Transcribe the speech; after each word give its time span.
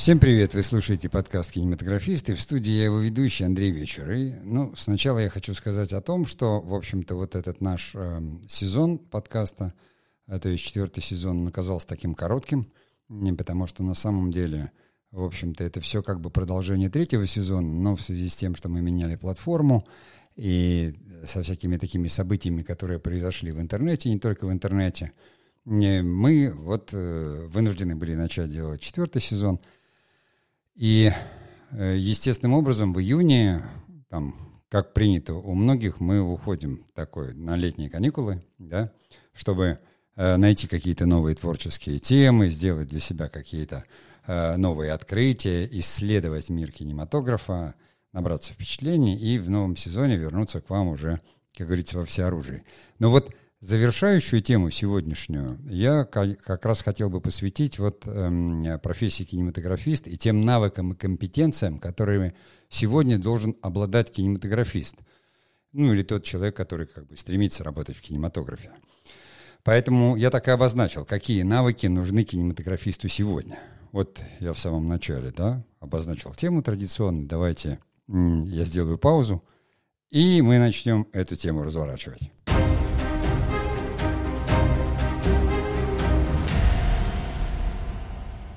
Всем 0.00 0.18
привет! 0.18 0.54
Вы 0.54 0.62
слушаете 0.62 1.10
подкаст 1.10 1.52
«Кинематографисты». 1.52 2.34
В 2.34 2.40
студии 2.40 2.72
я 2.72 2.84
его 2.84 3.00
ведущий 3.00 3.44
Андрей 3.44 3.70
Вечер. 3.70 4.10
И, 4.10 4.32
ну, 4.44 4.74
сначала 4.74 5.18
я 5.18 5.28
хочу 5.28 5.52
сказать 5.52 5.92
о 5.92 6.00
том, 6.00 6.24
что, 6.24 6.58
в 6.58 6.74
общем-то, 6.74 7.16
вот 7.16 7.34
этот 7.34 7.60
наш 7.60 7.92
э, 7.94 8.22
сезон 8.48 8.96
подкаста, 8.96 9.74
э, 10.26 10.38
то 10.38 10.48
есть 10.48 10.64
четвертый 10.64 11.02
сезон, 11.02 11.46
оказался 11.46 11.86
таким 11.86 12.14
коротким, 12.14 12.72
не 13.10 13.34
потому 13.34 13.66
что 13.66 13.82
на 13.82 13.92
самом 13.92 14.30
деле, 14.30 14.72
в 15.10 15.22
общем-то, 15.22 15.62
это 15.62 15.82
все 15.82 16.02
как 16.02 16.22
бы 16.22 16.30
продолжение 16.30 16.88
третьего 16.88 17.26
сезона, 17.26 17.68
но 17.68 17.94
в 17.94 18.00
связи 18.00 18.30
с 18.30 18.36
тем, 18.36 18.54
что 18.54 18.70
мы 18.70 18.80
меняли 18.80 19.16
платформу, 19.16 19.86
и 20.34 20.94
со 21.26 21.42
всякими 21.42 21.76
такими 21.76 22.08
событиями, 22.08 22.62
которые 22.62 23.00
произошли 23.00 23.52
в 23.52 23.60
интернете, 23.60 24.08
не 24.08 24.18
только 24.18 24.46
в 24.46 24.50
интернете, 24.50 25.12
мы 25.66 26.54
вот 26.56 26.88
э, 26.94 27.48
вынуждены 27.52 27.96
были 27.96 28.14
начать 28.14 28.50
делать 28.50 28.80
четвертый 28.80 29.20
сезон– 29.20 29.60
и 30.74 31.10
э, 31.70 31.96
естественным 31.96 32.54
образом 32.54 32.92
в 32.92 33.00
июне, 33.00 33.62
там, 34.08 34.34
как 34.68 34.92
принято 34.92 35.34
у 35.34 35.54
многих, 35.54 36.00
мы 36.00 36.20
уходим 36.20 36.86
такой 36.94 37.34
на 37.34 37.56
летние 37.56 37.90
каникулы, 37.90 38.42
да, 38.58 38.92
чтобы 39.32 39.78
э, 40.16 40.36
найти 40.36 40.66
какие-то 40.66 41.06
новые 41.06 41.34
творческие 41.34 41.98
темы, 41.98 42.48
сделать 42.48 42.88
для 42.88 43.00
себя 43.00 43.28
какие-то 43.28 43.84
э, 44.26 44.56
новые 44.56 44.92
открытия, 44.92 45.68
исследовать 45.72 46.50
мир 46.50 46.72
кинематографа, 46.72 47.74
набраться 48.12 48.52
впечатлений 48.52 49.16
и 49.16 49.38
в 49.38 49.50
новом 49.50 49.76
сезоне 49.76 50.16
вернуться 50.16 50.60
к 50.60 50.70
вам 50.70 50.88
уже, 50.88 51.20
как 51.56 51.66
говорится, 51.66 51.98
во 51.98 52.04
всеоружии. 52.04 52.64
Но 52.98 53.10
вот 53.10 53.34
Завершающую 53.60 54.40
тему 54.40 54.70
сегодняшнюю 54.70 55.58
я 55.68 56.04
как 56.04 56.64
раз 56.64 56.80
хотел 56.80 57.10
бы 57.10 57.20
посвятить 57.20 57.78
вот 57.78 58.06
эм, 58.06 58.80
профессии 58.82 59.24
кинематографист 59.24 60.06
и 60.06 60.16
тем 60.16 60.40
навыкам 60.40 60.92
и 60.92 60.96
компетенциям, 60.96 61.78
которыми 61.78 62.34
сегодня 62.70 63.18
должен 63.18 63.54
обладать 63.60 64.12
кинематографист. 64.12 64.96
Ну 65.72 65.92
или 65.92 66.02
тот 66.02 66.24
человек, 66.24 66.56
который 66.56 66.86
как 66.86 67.06
бы 67.06 67.18
стремится 67.18 67.62
работать 67.62 67.98
в 67.98 68.00
кинематографе. 68.00 68.70
Поэтому 69.62 70.16
я 70.16 70.30
так 70.30 70.48
и 70.48 70.52
обозначил, 70.52 71.04
какие 71.04 71.42
навыки 71.42 71.86
нужны 71.86 72.24
кинематографисту 72.24 73.08
сегодня. 73.08 73.58
Вот 73.92 74.22
я 74.38 74.54
в 74.54 74.58
самом 74.58 74.88
начале, 74.88 75.32
да, 75.36 75.62
обозначил 75.80 76.32
тему 76.32 76.62
традиционную. 76.62 77.26
Давайте 77.26 77.78
я 78.08 78.64
сделаю 78.64 78.96
паузу, 78.96 79.44
и 80.08 80.40
мы 80.40 80.58
начнем 80.58 81.06
эту 81.12 81.36
тему 81.36 81.62
разворачивать. 81.62 82.32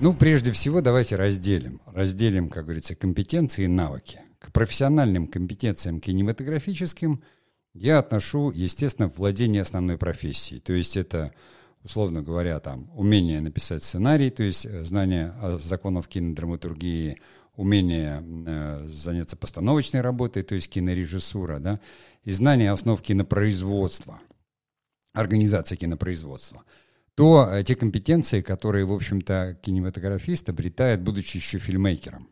Ну, 0.03 0.13
прежде 0.13 0.51
всего, 0.51 0.81
давайте 0.81 1.15
разделим. 1.15 1.79
Разделим, 1.85 2.49
как 2.49 2.65
говорится, 2.65 2.93
компетенции 2.93 3.63
и 3.63 3.69
навыки. 3.69 4.19
К 4.37 4.51
профессиональным 4.51 5.27
компетенциям 5.27 6.01
кинематографическим 6.01 7.23
я 7.73 7.99
отношу, 7.99 8.51
естественно, 8.51 9.07
владение 9.07 9.61
основной 9.61 9.97
профессией. 9.97 10.59
То 10.59 10.73
есть 10.73 10.97
это, 10.97 11.31
условно 11.83 12.21
говоря, 12.21 12.59
там, 12.59 12.91
умение 12.93 13.39
написать 13.39 13.81
сценарий, 13.81 14.29
то 14.29 14.43
есть 14.43 14.65
э, 14.65 14.83
знание 14.83 15.33
законов 15.57 16.09
кинодраматургии, 16.09 17.21
умение 17.55 18.21
э, 18.45 18.83
заняться 18.85 19.37
постановочной 19.37 20.01
работой, 20.01 20.43
то 20.43 20.53
есть 20.53 20.69
кинорежиссура, 20.69 21.59
да, 21.59 21.79
и 22.25 22.31
знание 22.31 22.73
основ 22.73 23.01
кинопроизводства, 23.01 24.19
организации 25.13 25.77
кинопроизводства– 25.77 26.63
то 27.15 27.47
э, 27.51 27.63
те 27.63 27.75
компетенции, 27.75 28.41
которые, 28.41 28.85
в 28.85 28.91
общем-то, 28.91 29.57
кинематографист 29.61 30.49
обретает, 30.49 31.01
будучи 31.01 31.37
еще 31.37 31.59
фильмейкером. 31.59 32.29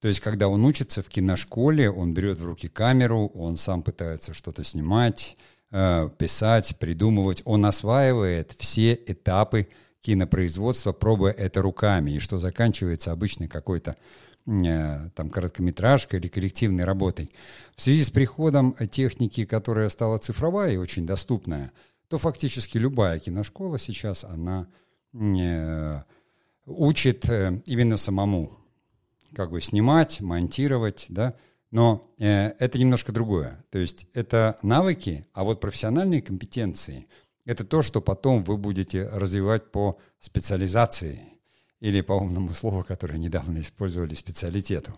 То 0.00 0.08
есть, 0.08 0.20
когда 0.20 0.48
он 0.48 0.64
учится 0.64 1.02
в 1.02 1.08
киношколе, 1.08 1.90
он 1.90 2.14
берет 2.14 2.40
в 2.40 2.46
руки 2.46 2.68
камеру, 2.68 3.30
он 3.34 3.56
сам 3.56 3.82
пытается 3.82 4.34
что-то 4.34 4.64
снимать, 4.64 5.36
э, 5.70 6.08
писать, 6.18 6.76
придумывать. 6.78 7.42
Он 7.44 7.64
осваивает 7.66 8.56
все 8.58 8.94
этапы 8.94 9.68
кинопроизводства, 10.00 10.92
пробуя 10.92 11.32
это 11.32 11.60
руками, 11.62 12.12
и 12.12 12.18
что 12.18 12.38
заканчивается 12.38 13.12
обычно 13.12 13.46
какой-то 13.46 13.96
э, 14.46 15.10
там 15.14 15.30
короткометражкой 15.30 16.18
или 16.18 16.28
коллективной 16.28 16.84
работой. 16.84 17.30
В 17.76 17.82
связи 17.82 18.02
с 18.02 18.10
приходом 18.10 18.74
техники, 18.90 19.44
которая 19.44 19.88
стала 19.90 20.18
цифровая 20.18 20.72
и 20.72 20.78
очень 20.78 21.06
доступная– 21.06 21.70
то 22.10 22.18
фактически 22.18 22.76
любая 22.76 23.20
киношкола 23.20 23.78
сейчас, 23.78 24.24
она 24.24 24.66
э, 25.14 26.02
учит 26.66 27.30
э, 27.30 27.62
именно 27.66 27.96
самому 27.96 28.58
как 29.32 29.52
бы 29.52 29.60
снимать, 29.60 30.20
монтировать, 30.20 31.06
да, 31.08 31.36
но 31.70 32.02
э, 32.18 32.48
это 32.58 32.80
немножко 32.80 33.12
другое. 33.12 33.64
То 33.70 33.78
есть 33.78 34.08
это 34.12 34.58
навыки, 34.62 35.24
а 35.34 35.44
вот 35.44 35.60
профессиональные 35.60 36.20
компетенции– 36.20 37.06
это 37.44 37.64
то, 37.64 37.80
что 37.80 38.00
потом 38.00 38.42
вы 38.42 38.56
будете 38.56 39.06
развивать 39.06 39.70
по 39.70 39.96
специализации 40.18 41.22
или 41.78 42.00
по 42.00 42.14
умному 42.14 42.50
слову, 42.50 42.82
которое 42.82 43.18
недавно 43.18 43.60
использовали, 43.60 44.14
специалитету. 44.14 44.96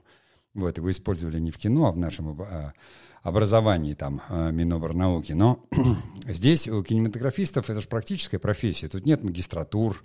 Вот, 0.55 0.79
его 0.79 0.91
использовали 0.91 1.39
не 1.39 1.51
в 1.51 1.59
кино, 1.59 1.89
а 1.89 1.93
в 1.93 1.99
нашем 1.99 2.41
а, 2.41 2.73
образовании, 3.23 3.95
там, 3.95 4.23
э, 4.29 4.51
Миноборнауки. 4.53 5.33
Но 5.33 5.65
здесь 6.27 6.69
у 6.69 6.83
кинематографистов 6.83 7.71
это 7.71 7.81
же 7.81 7.89
практическая 7.89 8.39
профессия. 8.39 8.89
Тут 8.89 9.07
нет 9.07 9.23
магистратур, 9.23 10.05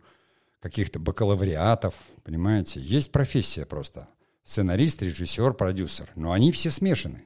каких-то 0.60 1.00
бакалавриатов, 1.00 1.96
понимаете. 2.24 2.80
Есть 2.80 3.12
профессия 3.12 3.66
просто. 3.66 4.08
Сценарист, 4.44 5.02
режиссер, 5.02 5.54
продюсер. 5.54 6.10
Но 6.16 6.32
они 6.32 6.52
все 6.52 6.72
смешаны. 6.72 7.24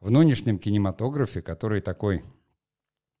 В 0.00 0.10
нынешнем 0.10 0.58
кинематографе, 0.58 1.42
который 1.42 1.80
такой 1.80 2.24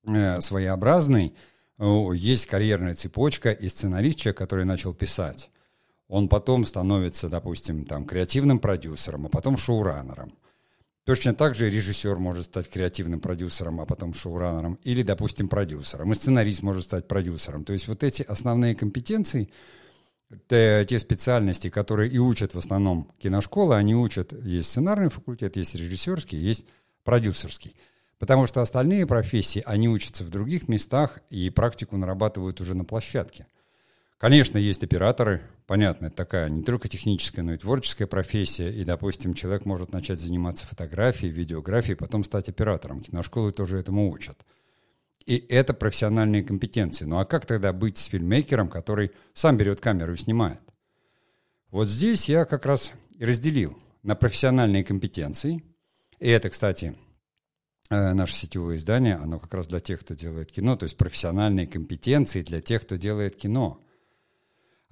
э, 0.06 0.40
своеобразный, 0.40 1.34
есть 1.78 2.46
карьерная 2.46 2.94
цепочка, 2.94 3.50
и 3.50 3.68
сценарист, 3.68 4.20
человек, 4.20 4.38
который 4.38 4.64
начал 4.64 4.94
писать, 4.94 5.50
он 6.06 6.28
потом 6.28 6.64
становится, 6.64 7.28
допустим, 7.28 7.84
там, 7.84 8.04
креативным 8.04 8.60
продюсером, 8.60 9.26
а 9.26 9.28
потом 9.28 9.56
шоураннером. 9.56 10.34
Точно 11.04 11.34
так 11.34 11.54
же 11.54 11.68
режиссер 11.68 12.16
может 12.16 12.46
стать 12.46 12.70
креативным 12.70 13.20
продюсером, 13.20 13.80
а 13.80 13.84
потом 13.86 14.14
шоураннером, 14.14 14.78
или, 14.84 15.02
допустим, 15.02 15.48
продюсером, 15.48 16.12
и 16.12 16.14
сценарист 16.14 16.62
может 16.62 16.84
стать 16.84 17.06
продюсером. 17.06 17.64
То 17.64 17.74
есть 17.74 17.88
вот 17.88 18.02
эти 18.02 18.22
основные 18.22 18.74
компетенции, 18.74 19.50
те, 20.48 20.86
те 20.88 20.98
специальности, 20.98 21.68
которые 21.68 22.10
и 22.10 22.18
учат 22.18 22.54
в 22.54 22.58
основном 22.58 23.12
киношколы, 23.18 23.76
они 23.76 23.94
учат, 23.94 24.32
есть 24.32 24.70
сценарный 24.70 25.10
факультет, 25.10 25.56
есть 25.56 25.74
режиссерский, 25.74 26.38
есть 26.38 26.64
продюсерский. 27.04 27.76
Потому 28.18 28.46
что 28.46 28.62
остальные 28.62 29.06
профессии, 29.06 29.62
они 29.66 29.90
учатся 29.90 30.24
в 30.24 30.30
других 30.30 30.68
местах 30.68 31.18
и 31.28 31.50
практику 31.50 31.98
нарабатывают 31.98 32.62
уже 32.62 32.74
на 32.74 32.86
площадке. 32.86 33.46
Конечно, 34.18 34.58
есть 34.58 34.82
операторы, 34.82 35.42
понятно, 35.66 36.06
это 36.06 36.16
такая 36.16 36.48
не 36.48 36.62
только 36.62 36.88
техническая, 36.88 37.44
но 37.44 37.52
и 37.52 37.58
творческая 37.58 38.06
профессия, 38.06 38.70
и, 38.70 38.84
допустим, 38.84 39.34
человек 39.34 39.64
может 39.64 39.92
начать 39.92 40.20
заниматься 40.20 40.66
фотографией, 40.66 41.30
видеографией, 41.30 41.96
потом 41.96 42.24
стать 42.24 42.48
оператором. 42.48 43.00
Киношколы 43.00 43.52
тоже 43.52 43.78
этому 43.78 44.10
учат. 44.10 44.44
И 45.26 45.36
это 45.48 45.72
профессиональные 45.72 46.42
компетенции. 46.42 47.06
Ну 47.06 47.18
а 47.18 47.24
как 47.24 47.46
тогда 47.46 47.72
быть 47.72 47.96
с 47.96 48.06
фильммейкером, 48.06 48.68
который 48.68 49.10
сам 49.32 49.56
берет 49.56 49.80
камеру 49.80 50.12
и 50.12 50.16
снимает? 50.16 50.60
Вот 51.70 51.88
здесь 51.88 52.28
я 52.28 52.44
как 52.44 52.66
раз 52.66 52.92
и 53.18 53.24
разделил 53.24 53.78
на 54.02 54.14
профессиональные 54.14 54.84
компетенции. 54.84 55.64
И 56.20 56.28
это, 56.28 56.50
кстати, 56.50 56.94
э, 57.90 58.12
наше 58.12 58.34
сетевое 58.34 58.76
издание, 58.76 59.16
оно 59.16 59.38
как 59.38 59.54
раз 59.54 59.66
для 59.66 59.80
тех, 59.80 60.00
кто 60.00 60.14
делает 60.14 60.52
кино, 60.52 60.76
то 60.76 60.84
есть 60.84 60.96
профессиональные 60.96 61.66
компетенции 61.66 62.42
для 62.42 62.60
тех, 62.60 62.82
кто 62.82 62.96
делает 62.96 63.36
кино. 63.36 63.80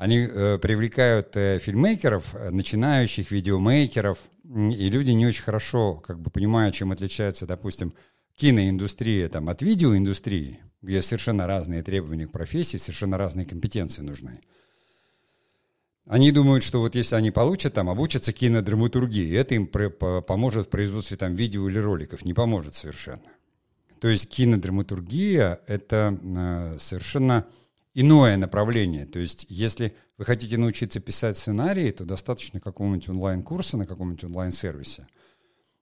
Они 0.03 0.19
э, 0.19 0.59
привлекают 0.59 1.37
э, 1.37 1.61
фильммейкеров, 1.61 2.35
э, 2.35 2.51
начинающих 2.51 3.31
видеомейкеров, 3.31 4.19
и 4.43 4.91
люди 4.91 5.13
не 5.13 5.29
очень 5.29 5.45
хорошо 5.45 5.95
как 5.95 6.19
бы 6.19 6.29
понимают, 6.29 6.75
чем 6.75 6.91
отличается, 6.91 7.47
допустим, 7.47 7.95
киноиндустрия 8.35 9.29
там, 9.29 9.49
от 9.49 9.63
видеоиндустрии, 9.63 10.59
где 10.83 11.03
совершенно 11.03 11.47
разные 11.47 11.85
требования 11.85 12.27
к 12.27 12.33
профессии, 12.33 12.79
совершенно 12.79 13.17
разные 13.17 13.47
компетенции 13.47 14.03
нужны. 14.03 14.41
Они 16.09 16.33
думают, 16.33 16.65
что 16.65 16.81
вот 16.81 16.97
если 16.97 17.15
они 17.15 17.31
получат 17.31 17.75
там, 17.75 17.89
обучатся 17.89 18.33
кинодраматургии, 18.33 19.37
это 19.37 19.55
им 19.55 19.69
поможет 19.69 20.67
в 20.67 20.71
производстве 20.71 21.17
там 21.17 21.37
видео 21.37 21.69
или 21.69 21.79
роликов. 21.79 22.25
Не 22.25 22.35
поможет 22.35 22.75
совершенно. 22.75 23.23
То 24.01 24.09
есть 24.09 24.29
кинодраматургия— 24.29 25.61
это 25.69 26.19
э, 26.21 26.77
совершенно 26.81 27.47
иное 27.95 28.37
направление. 28.37 29.07
То 29.07 29.19
есть, 29.19 29.47
если 29.49 29.95
вы 30.19 30.25
хотите 30.25 30.59
научиться 30.59 31.01
писать 31.01 31.37
сценарии, 31.37 31.91
то 31.91 32.05
достаточно 32.05 32.61
какого-нибудь 32.61 33.09
онлайн-курса 33.09 33.77
на 33.77 33.87
каком-нибудь 33.87 34.25
онлайн-сервисе, 34.25 35.07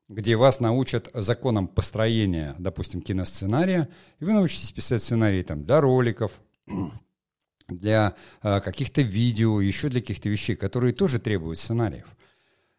где 0.08 0.36
вас 0.36 0.60
научат 0.60 1.08
законам 1.14 1.68
построения, 1.68 2.54
допустим, 2.58 3.00
киносценария, 3.00 3.88
и 4.18 4.24
вы 4.24 4.32
научитесь 4.32 4.72
писать 4.72 5.02
сценарии 5.02 5.42
там, 5.42 5.64
для 5.64 5.80
роликов, 5.80 6.32
для 7.68 8.16
э, 8.42 8.60
каких-то 8.60 9.02
видео, 9.02 9.60
еще 9.60 9.88
для 9.88 10.00
каких-то 10.00 10.28
вещей, 10.28 10.56
которые 10.56 10.92
тоже 10.92 11.18
требуют 11.18 11.58
сценариев. 11.58 12.06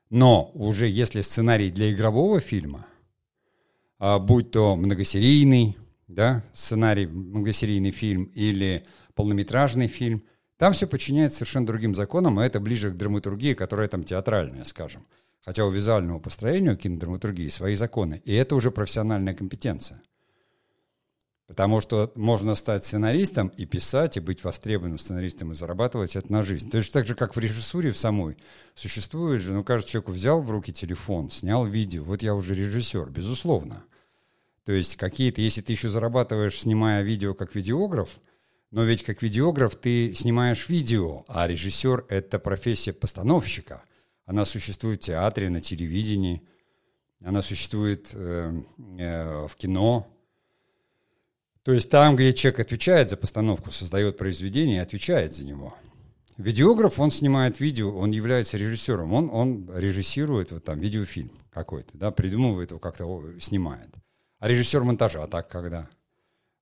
Но 0.09 0.51
уже 0.53 0.89
если 0.89 1.21
сценарий 1.21 1.71
для 1.71 1.91
игрового 1.91 2.41
фильма, 2.41 2.85
э, 3.99 4.19
будь 4.19 4.51
то 4.51 4.75
многосерийный, 4.75 5.77
да, 6.07 6.43
сценарий, 6.53 7.07
многосерийный 7.07 7.91
фильм 7.91 8.25
или 8.25 8.85
полнометражный 9.21 9.85
фильм, 9.85 10.23
там 10.57 10.73
все 10.73 10.87
подчиняется 10.87 11.37
совершенно 11.37 11.67
другим 11.67 11.93
законам, 11.93 12.41
и 12.41 12.43
это 12.43 12.59
ближе 12.59 12.89
к 12.89 12.97
драматургии, 12.97 13.53
которая 13.53 13.87
там 13.87 14.03
театральная, 14.03 14.63
скажем. 14.63 15.05
Хотя 15.45 15.63
у 15.63 15.69
визуального 15.69 16.17
построения, 16.17 16.71
у 16.71 16.75
кинодраматургии 16.75 17.49
свои 17.49 17.75
законы, 17.75 18.19
и 18.25 18.33
это 18.33 18.55
уже 18.55 18.71
профессиональная 18.71 19.35
компетенция. 19.35 20.01
Потому 21.45 21.81
что 21.81 22.11
можно 22.15 22.55
стать 22.55 22.83
сценаристом 22.83 23.49
и 23.49 23.67
писать, 23.67 24.17
и 24.17 24.21
быть 24.21 24.43
востребованным 24.43 24.97
сценаристом, 24.97 25.51
и 25.51 25.53
зарабатывать 25.53 26.15
это 26.15 26.31
на 26.31 26.41
жизнь. 26.41 26.71
Точно 26.71 26.93
так 26.93 27.07
же, 27.07 27.13
как 27.13 27.35
в 27.35 27.39
режиссуре 27.39 27.91
в 27.91 27.99
самой. 27.99 28.37
Существует 28.73 29.41
же, 29.41 29.53
ну, 29.53 29.63
каждый 29.63 29.89
человек 29.89 30.09
взял 30.09 30.41
в 30.41 30.49
руки 30.49 30.73
телефон, 30.73 31.29
снял 31.29 31.63
видео, 31.67 32.03
вот 32.03 32.23
я 32.23 32.33
уже 32.33 32.55
режиссер, 32.55 33.11
безусловно. 33.11 33.83
То 34.65 34.71
есть 34.71 34.95
какие-то, 34.95 35.41
если 35.41 35.61
ты 35.61 35.73
еще 35.73 35.89
зарабатываешь, 35.89 36.59
снимая 36.59 37.03
видео 37.03 37.35
как 37.35 37.53
видеограф, 37.53 38.19
но 38.71 38.83
ведь 38.83 39.03
как 39.03 39.21
видеограф 39.21 39.75
ты 39.75 40.13
снимаешь 40.15 40.69
видео, 40.69 41.25
а 41.27 41.47
режиссер— 41.47 42.05
это 42.09 42.39
профессия 42.39 42.93
постановщика. 42.93 43.83
Она 44.25 44.45
существует 44.45 45.03
в 45.03 45.05
театре, 45.05 45.49
на 45.49 45.61
телевидении, 45.61 46.41
она 47.23 47.41
существует 47.41 48.09
э, 48.13 48.61
э, 48.97 49.47
в 49.47 49.55
кино, 49.57 50.07
то 51.63 51.73
есть 51.73 51.89
там, 51.89 52.15
где 52.15 52.33
человек 52.33 52.61
отвечает 52.61 53.09
за 53.09 53.17
постановку, 53.17 53.71
создает 53.71 54.17
произведение 54.17 54.77
и 54.77 54.81
отвечает 54.81 55.35
за 55.35 55.45
него. 55.45 55.75
Видеограф, 56.37 56.99
он 56.99 57.11
снимает 57.11 57.59
видео, 57.59 57.95
он 57.95 58.11
является 58.11 58.57
режиссером, 58.57 59.13
он, 59.13 59.29
он 59.31 59.69
режиссирует 59.75 60.51
вот 60.51 60.63
там 60.63 60.79
видеофильм 60.79 61.31
какой-то, 61.51 61.95
да, 61.97 62.09
придумывает 62.09 62.71
его, 62.71 62.79
как-то 62.79 63.23
снимает. 63.39 63.89
А 64.39 64.47
режиссер 64.47 64.83
монтажа, 64.83 65.23
а 65.23 65.27
так 65.27 65.49
когда? 65.49 65.87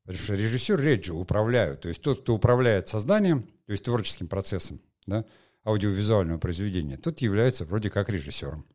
Режиссер 0.10 0.82
речь 0.82 1.06
же 1.06 1.14
управляют, 1.14 1.82
то 1.82 1.90
есть 1.90 2.02
тот, 2.02 2.24
кто 2.24 2.36
управляет 2.36 2.88
созданием, 2.88 3.44
то 3.44 3.72
есть 3.72 3.86
творческим 3.86 4.28
процессом, 4.28 4.80
да, 5.06 5.24
аудиовизуального 5.64 6.40
произведения, 6.40 6.98
тот 6.98 7.20
является 7.20 7.64
вроде 7.64 7.90
как 7.90 8.10
режиссером. 8.10 8.66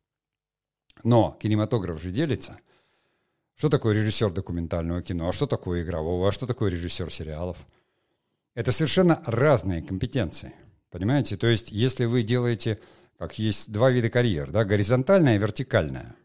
Но 1.03 1.37
кинематограф 1.41 2.01
же 2.01 2.11
делится– 2.11 2.59
что 3.57 3.69
такое 3.69 3.95
режиссер 3.95 4.31
документального 4.31 5.01
кино? 5.03 5.29
А 5.29 5.33
что 5.33 5.47
такое 5.47 5.83
игрового? 5.83 6.29
А 6.29 6.33
что 6.33 6.47
такое 6.47 6.71
режиссер 6.71 7.11
сериалов? 7.11 7.57
Это 8.55 8.73
совершенно 8.73 9.23
разные 9.27 9.81
компетенции. 9.81 10.55
Понимаете? 10.91 11.37
То 11.37 11.47
есть, 11.47 11.71
если 11.71 12.05
вы 12.05 12.23
делаете, 12.23 12.81
как 13.19 13.39
есть 13.39 13.71
два 13.71 13.91
вида 13.91 14.11
карьер, 14.11 14.51
да, 14.51 14.65
горизонтальная 14.65 15.37
и 15.37 15.39
вертикальная. 15.39 16.17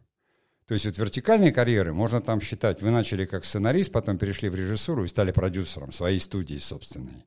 То 0.70 0.74
есть 0.74 0.86
вот 0.86 0.98
вертикальные 0.98 1.52
карьеры 1.52 1.94
можно 1.94 2.22
там 2.22 2.40
считать, 2.40 2.82
вы 2.82 2.92
начали 2.92 3.26
как 3.26 3.44
сценарист, 3.44 3.92
потом 3.92 4.18
перешли 4.18 4.48
в 4.48 4.56
режиссуру 4.56 5.04
и 5.04 5.08
стали 5.08 5.32
продюсером 5.32 5.92
своей 5.92 6.22
студии 6.22 6.60
собственной. 6.60 7.26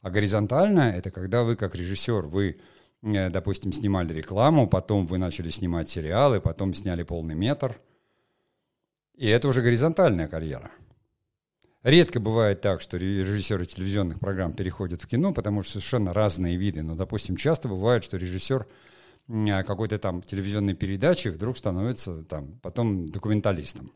А 0.00 0.08
горизонтальная– 0.10 0.92
это 0.96 1.10
когда 1.10 1.42
вы 1.42 1.56
как 1.56 1.74
режиссер, 1.74 2.26
вы, 2.26 2.56
э, 3.02 3.28
допустим, 3.28 3.74
снимали 3.74 4.14
рекламу, 4.14 4.66
потом 4.66 5.04
вы 5.06 5.18
начали 5.18 5.50
снимать 5.50 5.90
сериалы, 5.90 6.40
потом 6.40 6.72
сняли 6.72 7.02
полный 7.02 7.34
метр– 7.34 7.76
и 9.16 9.28
это 9.28 9.48
уже 9.48 9.62
горизонтальная 9.62 10.28
карьера. 10.28 10.70
Редко 11.82 12.20
бывает 12.20 12.60
так, 12.60 12.80
что 12.80 12.98
режиссеры 12.98 13.64
телевизионных 13.64 14.20
программ 14.20 14.52
переходят 14.52 15.00
в 15.00 15.06
кино, 15.06 15.32
потому 15.32 15.62
что 15.62 15.72
совершенно 15.72 16.12
разные 16.12 16.56
виды. 16.56 16.82
Но, 16.82 16.94
допустим, 16.96 17.36
часто 17.36 17.68
бывает, 17.68 18.04
что 18.04 18.18
режиссер 18.18 18.66
какой-то 19.28 19.98
там 19.98 20.22
телевизионной 20.22 20.74
передачи 20.74 21.28
вдруг 21.28 21.58
становится 21.58 22.24
там 22.24 22.58
потом 22.62 23.08
документалистом, 23.10 23.92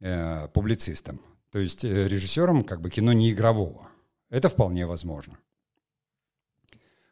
э, 0.00 0.48
публицистом. 0.48 1.20
То 1.50 1.58
есть 1.58 1.84
э, 1.84 2.08
режиссером 2.08 2.64
как 2.64 2.80
бы 2.80 2.90
кино 2.90 3.12
не 3.12 3.30
игрового. 3.30 3.88
Это 4.30 4.48
вполне 4.48 4.86
возможно. 4.86 5.38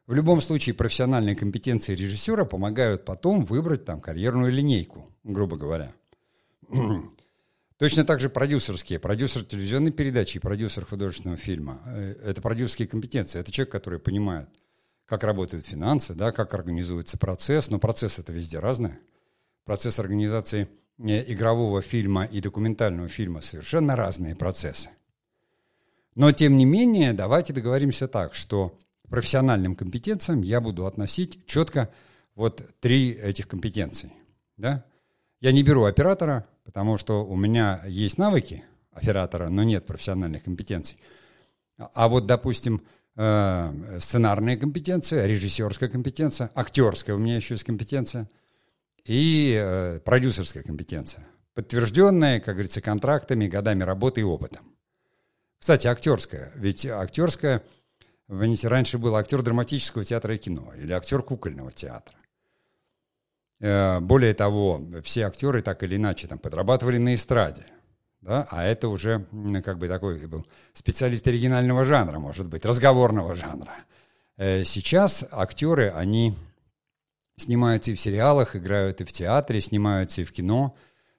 В 0.07 0.15
любом 0.15 0.41
случае 0.41 0.75
профессиональные 0.75 1.35
компетенции 1.35 1.95
режиссера 1.95 2.45
помогают 2.45 3.05
потом 3.05 3.45
выбрать 3.45 3.85
там 3.85 3.99
карьерную 3.99 4.53
линейку, 4.53 5.11
грубо 5.25 5.57
говоря. 5.57 5.93
Точно 7.79 8.05
так 8.05 8.21
же 8.21 8.31
продюсерские. 8.31 8.99
Продюсер 8.99 9.45
телевизионной 9.45 9.91
передачи 9.91 10.37
и 10.37 10.41
продюсер 10.41 10.87
художественного 10.87 11.37
фильма. 11.37 11.83
Э, 11.87 12.15
это 12.25 12.41
продюсерские 12.41 12.89
компетенции. 12.89 13.41
Это 13.41 13.51
человек, 13.51 13.73
который 13.73 13.99
понимает, 13.99 14.49
как 15.07 15.23
работают 15.23 15.67
финансы, 15.67 16.15
да, 16.15 16.33
как 16.33 16.53
организуется 16.55 17.17
процесс. 17.17 17.71
Но 17.71 17.79
процесс 17.79 18.19
это 18.19 18.33
везде 18.33 18.59
разный. 18.59 18.93
Процесс 19.65 19.99
организации 19.99 20.69
э, 20.99 21.33
игрового 21.33 21.81
фильма 21.81 22.25
и 22.25 22.41
документального 22.41 23.09
фильма 23.09 23.41
совершенно 23.41 23.97
разные 23.97 24.37
процессы. 24.37 24.91
Но, 26.15 26.33
тем 26.33 26.57
не 26.57 26.65
менее, 26.65 27.13
давайте 27.13 27.53
договоримся 27.53 28.09
так, 28.09 28.35
что 28.35 28.79
к 29.05 29.09
профессиональным 29.09 29.75
компетенциям 29.75 30.43
я 30.43 30.61
буду 30.61 30.87
относить 30.87 31.47
четко 31.47 31.91
вот 32.35 32.63
три 32.81 33.11
этих 33.11 33.47
компетенции. 33.47 34.13
Да? 34.57 34.85
Я 35.41 35.53
не 35.53 35.63
беру 35.63 35.85
оператора, 35.85 36.47
потому 36.65 36.97
что 36.97 37.25
у 37.25 37.37
меня 37.37 37.83
есть 37.87 38.19
навыки 38.19 38.65
оператора, 38.93 39.49
но 39.51 39.63
нет 39.63 39.85
профессиональных 39.85 40.45
компетенций. 40.45 40.97
А 41.77 42.09
вот, 42.09 42.27
допустим, 42.27 42.83
э, 43.17 43.99
сценарная 44.01 44.57
компетенция, 44.57 45.27
режиссерская 45.27 45.89
компетенция, 45.89 46.51
актерская 46.55 47.17
у 47.17 47.19
меня 47.19 47.37
еще 47.37 47.55
есть 47.55 47.65
компетенция 47.65 48.29
и 49.05 49.57
э, 49.59 50.01
продюсерская 50.05 50.63
компетенция, 50.63 51.27
подтвержденная, 51.55 52.41
как 52.41 52.55
говорится, 52.55 52.81
контрактами, 52.81 53.47
годами 53.47 53.83
работы 53.83 54.21
и 54.21 54.25
опытом. 54.25 54.65
Кстати, 55.59 55.87
актерская, 55.87 56.53
ведь 56.55 56.87
актерская, 56.87 57.63
понимаете, 58.27 58.69
раньше 58.69 58.99
был 58.99 59.17
актер 59.17 59.43
драматического 59.43 60.05
театра 60.05 60.35
и 60.35 60.39
кино 60.39 60.73
или 60.77 60.93
актер 60.93 61.23
кукольного 61.23 61.73
театра. 61.73 62.17
Э, 63.61 64.01
более 64.01 64.35
того, 64.35 64.85
все 65.03 65.23
актеры 65.23 65.63
так 65.63 65.83
или 65.83 65.97
иначе 65.97 66.27
там 66.27 66.39
подрабатывали 66.39 66.99
на 66.99 67.15
эстраде. 67.15 67.65
Да? 68.27 68.49
А 68.51 68.65
это 68.65 68.89
уже 68.89 69.25
как 69.65 69.79
бы 69.79 69.87
такой 69.87 70.27
был 70.27 70.47
специалист 70.73 71.27
оригинального 71.29 71.85
жанра, 71.85 72.19
может 72.19 72.49
быть, 72.49 72.65
разговорного 72.65 73.37
жанра. 73.37 73.73
Э, 74.37 74.65
сейчас 74.65 75.25
актеры, 75.31 75.91
они 75.91 76.35
снимаются 77.37 77.93
и 77.93 77.95
в 77.95 78.01
сериалах, 78.01 78.57
играют 78.57 79.01
и 79.01 79.05
в 79.05 79.13
театре, 79.13 79.61
снимаются 79.61 80.23
и 80.23 80.25
в 80.25 80.33
кино. 80.33 80.75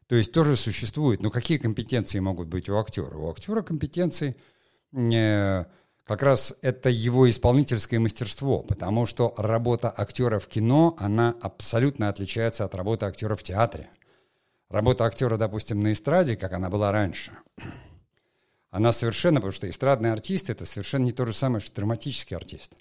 То 0.08 0.16
есть 0.16 0.34
тоже 0.34 0.58
существует. 0.58 1.22
Но 1.22 1.30
какие 1.32 1.58
компетенции 1.58 2.20
могут 2.20 2.50
быть 2.50 2.68
у 2.68 2.78
актера? 2.78 3.18
У 3.18 3.30
актера 3.32 3.62
компетенции 3.62 4.36
э, 4.94 5.66
как 6.04 6.24
раз 6.24 6.56
это 6.62 6.90
его 6.90 7.30
исполнительское 7.30 8.02
мастерство, 8.02 8.64
потому 8.64 9.06
что 9.06 9.34
работа 9.38 9.94
актера 9.96 10.40
в 10.40 10.48
кино, 10.48 10.98
она 11.00 11.36
абсолютно 11.42 12.10
отличается 12.10 12.66
от 12.66 12.76
работы 12.76 13.06
актера 13.06 13.38
в 13.38 13.44
театре. 13.44 13.90
Работа 14.70 15.06
актера, 15.06 15.38
допустим, 15.38 15.82
на 15.82 15.94
эстраде, 15.94 16.36
как 16.36 16.54
она 16.54 16.70
была 16.70 16.92
раньше, 16.92 17.32
она 18.70 18.92
совершенно, 18.92 19.40
потому 19.40 19.54
что 19.54 19.70
эстрадный 19.70 20.12
артист– 20.12 20.50
это 20.50 20.66
совершенно 20.66 21.06
не 21.06 21.14
то 21.14 21.26
же 21.26 21.34
самое, 21.34 21.62
что 21.62 21.74
драматический 21.76 22.36
артист. 22.36 22.74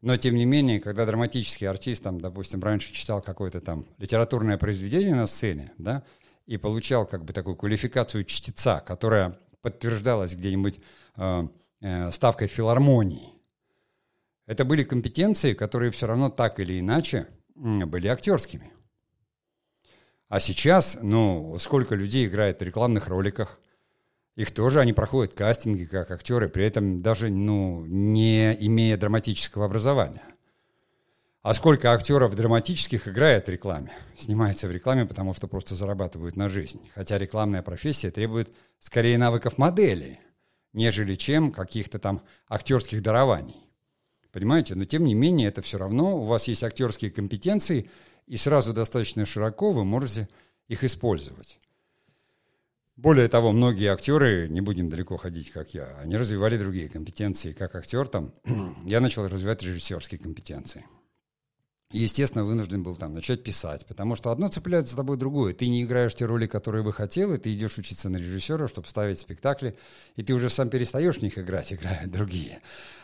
Но, 0.00 0.16
тем 0.16 0.34
не 0.34 0.44
менее, 0.44 0.80
когда 0.80 1.06
драматический 1.06 1.68
артист, 1.68 2.02
там, 2.02 2.20
допустим, 2.20 2.60
раньше 2.60 2.92
читал 2.92 3.22
какое-то 3.22 3.60
там 3.60 3.86
литературное 3.98 4.58
произведение 4.58 5.14
на 5.14 5.26
сцене, 5.26 5.72
да, 5.78 6.02
и 6.46 6.56
получал 6.56 7.06
как 7.06 7.24
бы 7.24 7.32
такую 7.32 7.54
квалификацию 7.54 8.24
чтеца, 8.24 8.80
которая 8.80 9.38
подтверждалась 9.60 10.34
где-нибудь 10.34 10.80
э, 11.16 11.46
Э, 11.84 12.12
ставкой 12.12 12.46
филармонии. 12.46 13.34
Это 14.46 14.64
были 14.64 14.84
компетенции, 14.84 15.52
которые 15.52 15.90
все 15.90 16.06
равно 16.06 16.30
так 16.30 16.60
или 16.60 16.78
иначе 16.78 17.26
были 17.56 18.06
актерскими. 18.06 18.70
А 20.32 20.40
сейчас, 20.40 20.98
ну, 21.02 21.58
сколько 21.58 21.94
людей 21.94 22.26
играет 22.26 22.60
в 22.60 22.64
рекламных 22.64 23.08
роликах, 23.08 23.58
их 24.34 24.50
тоже, 24.50 24.80
они 24.80 24.94
проходят 24.94 25.34
кастинги 25.34 25.84
как 25.84 26.10
актеры, 26.10 26.48
при 26.48 26.64
этом 26.64 27.02
даже, 27.02 27.28
ну, 27.28 27.84
не 27.84 28.54
имея 28.66 28.96
драматического 28.96 29.66
образования. 29.66 30.22
А 31.42 31.52
сколько 31.52 31.92
актеров 31.92 32.34
драматических 32.34 33.08
играет 33.08 33.46
в 33.46 33.50
рекламе? 33.50 33.92
Снимается 34.16 34.68
в 34.68 34.70
рекламе, 34.70 35.04
потому 35.04 35.34
что 35.34 35.48
просто 35.48 35.74
зарабатывают 35.74 36.34
на 36.34 36.48
жизнь. 36.48 36.80
Хотя 36.94 37.18
рекламная 37.18 37.60
профессия 37.60 38.10
требует 38.10 38.54
скорее 38.78 39.18
навыков 39.18 39.58
модели– 39.58 40.18
нежели 40.72 41.14
чем 41.16 41.52
каких-то 41.52 41.98
там 41.98 42.22
актерских 42.48 43.02
дарований. 43.02 43.56
Понимаете? 44.32 44.74
Но 44.74 44.86
тем 44.86 45.04
не 45.04 45.14
менее, 45.14 45.48
это 45.48 45.60
все 45.60 45.76
равно, 45.76 46.16
у 46.18 46.24
вас 46.24 46.48
есть 46.48 46.64
актерские 46.64 47.10
компетенции, 47.10 47.90
и 48.26 48.36
сразу 48.36 48.72
достаточно 48.72 49.26
широко 49.26 49.72
вы 49.72 49.84
можете 49.84 50.28
их 50.68 50.84
использовать. 50.84 51.58
Более 52.96 53.28
того, 53.28 53.52
многие 53.52 53.90
актеры, 53.90 54.48
не 54.48 54.60
будем 54.60 54.88
далеко 54.88 55.16
ходить, 55.16 55.50
как 55.50 55.74
я, 55.74 55.96
они 55.98 56.16
развивали 56.16 56.58
другие 56.58 56.88
компетенции. 56.88 57.52
Как 57.52 57.74
актер 57.74 58.06
там, 58.06 58.34
я 58.84 59.00
начал 59.00 59.26
развивать 59.26 59.62
режиссерские 59.62 60.20
компетенции. 60.20 60.84
Естественно, 61.92 62.44
вынужден 62.44 62.82
был 62.82 62.96
там 62.96 63.12
начать 63.12 63.42
писать, 63.42 63.84
потому 63.86 64.16
что 64.16 64.30
одно 64.30 64.48
цепляет 64.48 64.88
за 64.88 64.96
тобой 64.96 65.18
другое. 65.18 65.52
Ты 65.52 65.68
не 65.68 65.82
играешь 65.82 66.14
те 66.14 66.24
роли, 66.24 66.46
которые 66.46 66.82
бы 66.82 66.92
хотел, 66.92 67.34
и 67.34 67.38
ты 67.38 67.52
идешь 67.52 67.76
учиться 67.76 68.08
на 68.08 68.16
режиссера, 68.16 68.66
чтобы 68.66 68.88
ставить 68.88 69.20
спектакли, 69.20 69.76
и 70.16 70.22
ты 70.22 70.32
уже 70.32 70.48
сам 70.48 70.70
перестаешь 70.70 71.18
в 71.18 71.22
них 71.22 71.38
играть, 71.38 71.72
играют 71.72 72.10
другие. 72.10 72.60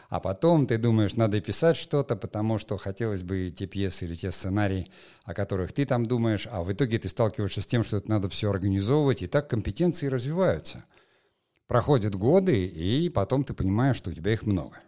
А 0.09 0.21
потом 0.21 0.67
ты 0.67 0.79
думаешь, 0.79 1.17
надо 1.17 1.39
писать 1.43 1.77
что-то, 1.77 2.17
потому 2.17 2.57
что 2.57 2.79
хотелось 2.79 3.23
бы 3.23 3.51
те 3.51 3.67
пьесы 3.67 4.07
или 4.07 4.15
те 4.15 4.31
сценарии, 4.31 4.91
о 5.25 5.35
которых 5.35 5.73
ты 5.73 5.85
там 5.85 6.07
думаешь, 6.07 6.49
а 6.51 6.63
в 6.63 6.73
итоге 6.73 6.99
ты 6.99 7.11
сталкиваешься 7.11 7.61
с 7.61 7.67
тем, 7.67 7.85
что 7.85 7.99
это 7.99 8.09
надо 8.09 8.31
все 8.31 8.49
организовывать, 8.49 9.21
и 9.21 9.27
так 9.27 9.51
компетенции 9.51 10.07
развиваются. 10.07 10.83
Проходят 11.67 12.15
годы, 12.15 12.65
и 12.65 13.11
потом 13.11 13.45
ты 13.45 13.53
понимаешь, 13.53 13.97
что 13.97 14.09
у 14.09 14.15
тебя 14.15 14.33
их 14.33 14.47
много. 14.47 14.79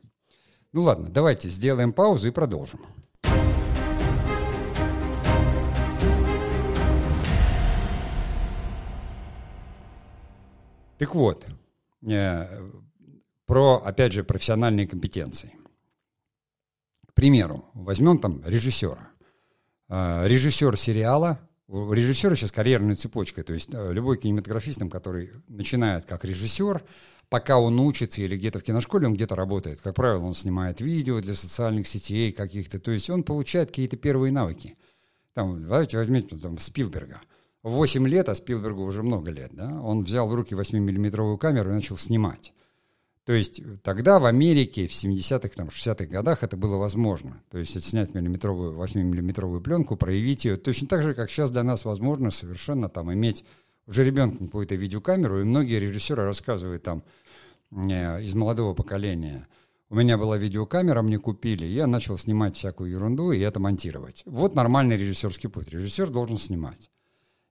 Ну 0.73 0.85
ладно, 0.85 1.11
давайте 1.11 1.51
сделаем 1.51 1.93
паузу 1.93 2.29
и 2.29 2.31
продолжим. 2.31 2.81
Так 11.01 11.15
вот, 11.15 11.47
э, 12.11 12.71
про, 13.47 13.77
опять 13.83 14.13
же, 14.13 14.23
профессиональные 14.23 14.87
компетенции. 14.87 15.55
К 17.09 17.15
примеру, 17.15 17.65
возьмем 17.73 18.19
там 18.19 18.43
режиссера. 18.45 19.09
Э, 19.89 20.29
режиссер 20.29 20.77
сериала, 20.77 21.41
у 21.69 21.95
режиссера 21.95 22.35
сейчас 22.35 22.53
карьерная 22.53 22.97
цепочка, 22.97 23.43
то 23.43 23.55
есть 23.55 23.71
э, 23.73 23.93
любой 23.95 24.19
кинематографист, 24.19 24.83
который 24.91 25.31
начинает 25.49 26.05
как 26.05 26.27
режиссер, 26.27 26.83
пока 27.31 27.59
он 27.59 27.81
учится 27.81 28.21
или 28.21 28.37
где-то 28.37 28.59
в 28.59 28.63
киношколе, 28.63 29.07
он 29.07 29.15
где-то 29.15 29.35
работает. 29.35 29.81
Как 29.81 29.95
правило, 29.95 30.27
он 30.27 30.35
снимает 30.35 30.83
видео 30.83 31.23
для 31.23 31.33
социальных 31.33 31.89
сетей 31.89 32.31
каких-то, 32.31 32.79
то 32.79 32.91
есть 32.91 33.09
он 33.09 33.23
получает 33.23 33.71
какие-то 33.71 33.97
первые 33.97 34.33
навыки. 34.33 34.77
Там, 35.33 35.63
давайте 35.63 35.97
возьмите 35.97 36.37
там, 36.37 36.59
Спилберга– 36.59 37.23
8 37.63 38.09
лет, 38.09 38.29
а 38.29 38.35
Спилбергу 38.35 38.83
уже 38.83 39.03
много 39.03 39.31
лет, 39.31 39.51
да, 39.53 39.81
он 39.83 40.03
взял 40.03 40.27
в 40.27 40.35
руки 40.35 40.55
8-миллиметровую 40.55 41.37
камеру 41.37 41.71
и 41.71 41.75
начал 41.75 41.97
снимать. 41.97 42.53
То 43.25 43.35
есть 43.35 43.63
тогда 43.83 44.19
в 44.19 44.25
Америке 44.25 44.89
в 44.89 44.93
70-х, 44.93 45.51
там, 45.55 45.69
60-х 45.69 46.07
годах 46.07 46.43
это 46.43 46.57
было 46.57 46.77
возможно. 46.79 47.43
То 47.51 47.59
есть 47.59 47.81
снять 47.83 48.15
миллиметровую, 48.15 48.77
8-миллиметровую 48.77 49.61
пленку, 49.61 49.97
проявить 49.97 50.47
ее. 50.47 50.57
Точно 50.57 50.89
так 50.89 51.03
же, 51.03 51.15
как 51.15 51.31
сейчас 51.31 51.51
для 51.51 51.63
нас 51.63 51.85
возможно 51.85 52.31
совершенно 52.31 52.89
там 52.89 53.13
иметь 53.13 53.45
уже 53.87 54.05
ребенком 54.05 54.47
какую-то 54.47 54.75
видеокамеру. 54.75 55.43
И 55.43 55.45
многие 55.45 55.79
режиссеры 55.79 56.25
рассказывают 56.25 56.83
там 56.83 57.03
э, 57.71 58.23
из 58.23 58.35
молодого 58.35 58.75
поколения. 58.75 59.47
У 59.91 59.97
меня 59.97 60.17
была 60.17 60.39
видеокамера, 60.39 61.03
мне 61.03 61.19
купили, 61.19 61.67
я 61.67 61.87
начал 61.87 62.17
снимать 62.17 62.57
всякую 62.57 62.91
ерунду 62.91 63.33
и 63.33 63.41
это 63.41 63.61
монтировать. 63.61 64.23
Вот 64.25 64.55
нормальный 64.55 64.97
режиссерский 64.97 65.49
путь. 65.49 65.69
Режиссер 65.69 66.11
должен 66.11 66.39
снимать. 66.39 66.91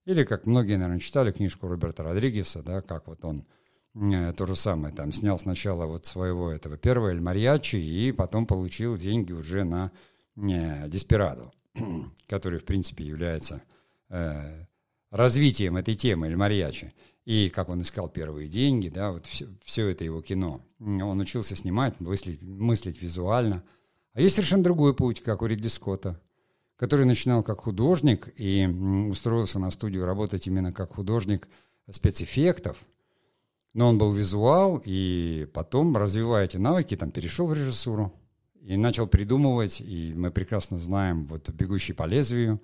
Или, 0.06 0.24
как 0.24 0.46
многие, 0.46 0.78
наверное, 0.78 1.00
читали 1.00 1.32
книжку 1.32 1.68
Роберта 1.68 2.04
Родригеса, 2.04 2.64
да, 2.64 2.82
как 2.82 3.08
вот 3.08 3.24
он 3.26 3.46
э, 3.96 4.34
то 4.34 4.46
же 4.46 4.56
самое, 4.56 4.94
там 4.94 5.12
снял 5.12 5.40
сначала 5.40 5.86
вот 5.86 6.06
своего 6.06 6.52
этого 6.52 6.78
первого 6.78 7.10
Эль 7.10 7.22
Марьячи 7.22 7.76
и 7.76 8.12
потом 8.12 8.46
получил 8.46 8.98
деньги 8.98 9.34
уже 9.34 9.64
на 9.64 9.92
э, 10.36 10.88
Деспирадо, 10.88 11.52
который, 12.28 12.60
в 12.60 12.66
принципе, 12.66 13.04
является 13.04 13.62
э, 14.10 14.66
развитием 15.12 15.78
этой 15.78 15.96
темы 15.96 16.28
Эль 16.28 16.38
Марьячи. 16.38 16.94
И 17.26 17.50
как 17.50 17.70
он 17.70 17.82
искал 17.82 18.10
первые 18.10 18.48
деньги, 18.48 18.90
да, 18.90 19.12
вот 19.12 19.28
все, 19.28 19.48
все 19.64 19.88
это 19.90 20.04
его 20.04 20.22
кино. 20.22 20.66
Он 20.80 21.20
учился 21.20 21.56
снимать, 21.56 22.00
мыслить, 22.00 22.42
мыслить 22.42 23.02
визуально. 23.02 23.64
А 24.14 24.22
есть 24.22 24.36
совершенно 24.36 24.64
другой 24.64 24.96
путь, 24.96 25.22
как 25.22 25.44
у 25.44 25.46
Ридли 25.46 25.68
Скотта 25.68 26.20
который 26.80 27.06
начинал 27.06 27.44
как 27.44 27.60
художник 27.60 28.34
и 28.38 28.66
устроился 29.10 29.60
на 29.60 29.70
студию 29.70 30.06
работать 30.06 30.48
именно 30.48 30.72
как 30.72 30.94
художник 30.94 31.50
спецэффектов. 31.92 32.78
Но 33.74 33.90
он 33.90 33.98
был 33.98 34.14
визуал, 34.14 34.82
и 34.86 35.46
потом, 35.54 35.96
развивая 35.98 36.46
эти 36.46 36.56
навыки, 36.56 36.96
там, 36.96 37.12
перешел 37.12 37.48
в 37.48 37.54
режиссуру 37.54 38.14
и 38.62 38.78
начал 38.78 39.08
придумывать, 39.08 39.82
и 39.82 40.14
мы 40.16 40.32
прекрасно 40.32 40.78
знаем 40.78 41.26
вот 41.26 41.50
«Бегущий 41.50 41.92
по 41.92 42.04
лезвию», 42.04 42.62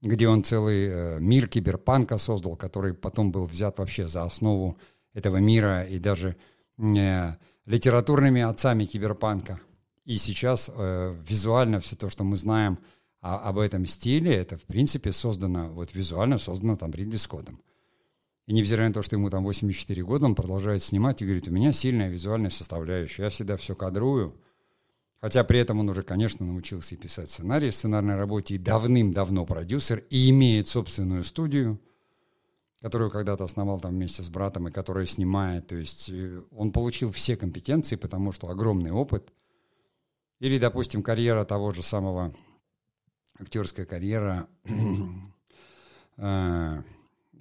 где 0.00 0.28
он 0.28 0.44
целый 0.44 0.86
э, 0.86 1.18
мир 1.20 1.48
киберпанка 1.48 2.18
создал, 2.18 2.56
который 2.56 2.94
потом 2.94 3.32
был 3.32 3.46
взят 3.46 3.78
вообще 3.78 4.06
за 4.06 4.22
основу 4.22 4.78
этого 5.12 5.38
мира 5.38 5.82
и 5.82 5.98
даже 5.98 6.36
э, 6.78 7.34
литературными 7.66 8.42
отцами 8.42 8.84
киберпанка. 8.84 9.60
И 10.04 10.18
сейчас 10.18 10.70
э, 10.72 11.16
визуально 11.28 11.80
все 11.80 11.96
то, 11.96 12.08
что 12.10 12.22
мы 12.22 12.36
знаем– 12.36 12.78
а 13.20 13.36
об 13.36 13.58
этом 13.58 13.84
стиле 13.84 14.34
это, 14.34 14.56
в 14.56 14.62
принципе, 14.62 15.12
создано, 15.12 15.68
вот 15.68 15.94
визуально 15.94 16.38
создано 16.38 16.76
там 16.76 16.90
Ридли 16.92 17.16
Скоттом. 17.16 17.60
И 18.46 18.52
невзирая 18.52 18.88
на 18.88 18.94
то, 18.94 19.02
что 19.02 19.16
ему 19.16 19.30
там 19.30 19.44
84 19.44 20.02
года, 20.02 20.26
он 20.26 20.34
продолжает 20.34 20.82
снимать 20.82 21.20
и 21.20 21.24
говорит, 21.24 21.46
у 21.46 21.52
меня 21.52 21.72
сильная 21.72 22.08
визуальная 22.08 22.50
составляющая, 22.50 23.24
я 23.24 23.30
всегда 23.30 23.56
все 23.56 23.74
кадрую. 23.76 24.34
Хотя 25.20 25.44
при 25.44 25.60
этом 25.60 25.78
он 25.78 25.88
уже, 25.90 26.02
конечно, 26.02 26.46
научился 26.46 26.94
и 26.94 26.98
писать 26.98 27.30
сценарий 27.30 27.70
сценарной 27.70 28.16
работе, 28.16 28.54
и 28.54 28.58
давным-давно 28.58 29.44
продюсер, 29.44 30.02
и 30.08 30.30
имеет 30.30 30.66
собственную 30.66 31.22
студию, 31.24 31.78
которую 32.80 33.10
когда-то 33.10 33.44
основал 33.44 33.78
там 33.80 33.92
вместе 33.92 34.22
с 34.22 34.30
братом, 34.30 34.68
и 34.68 34.72
которая 34.72 35.04
снимает. 35.04 35.66
То 35.66 35.76
есть 35.76 36.08
э, 36.08 36.42
он 36.50 36.72
получил 36.72 37.12
все 37.12 37.36
компетенции, 37.36 37.96
потому 37.96 38.32
что 38.32 38.48
огромный 38.48 38.92
опыт. 38.92 39.30
Или, 40.38 40.58
допустим, 40.58 41.02
карьера 41.02 41.44
того 41.44 41.70
же 41.72 41.82
самого 41.82 42.34
актерская 43.40 43.86
карьера 43.86 44.46
э, 46.16 46.82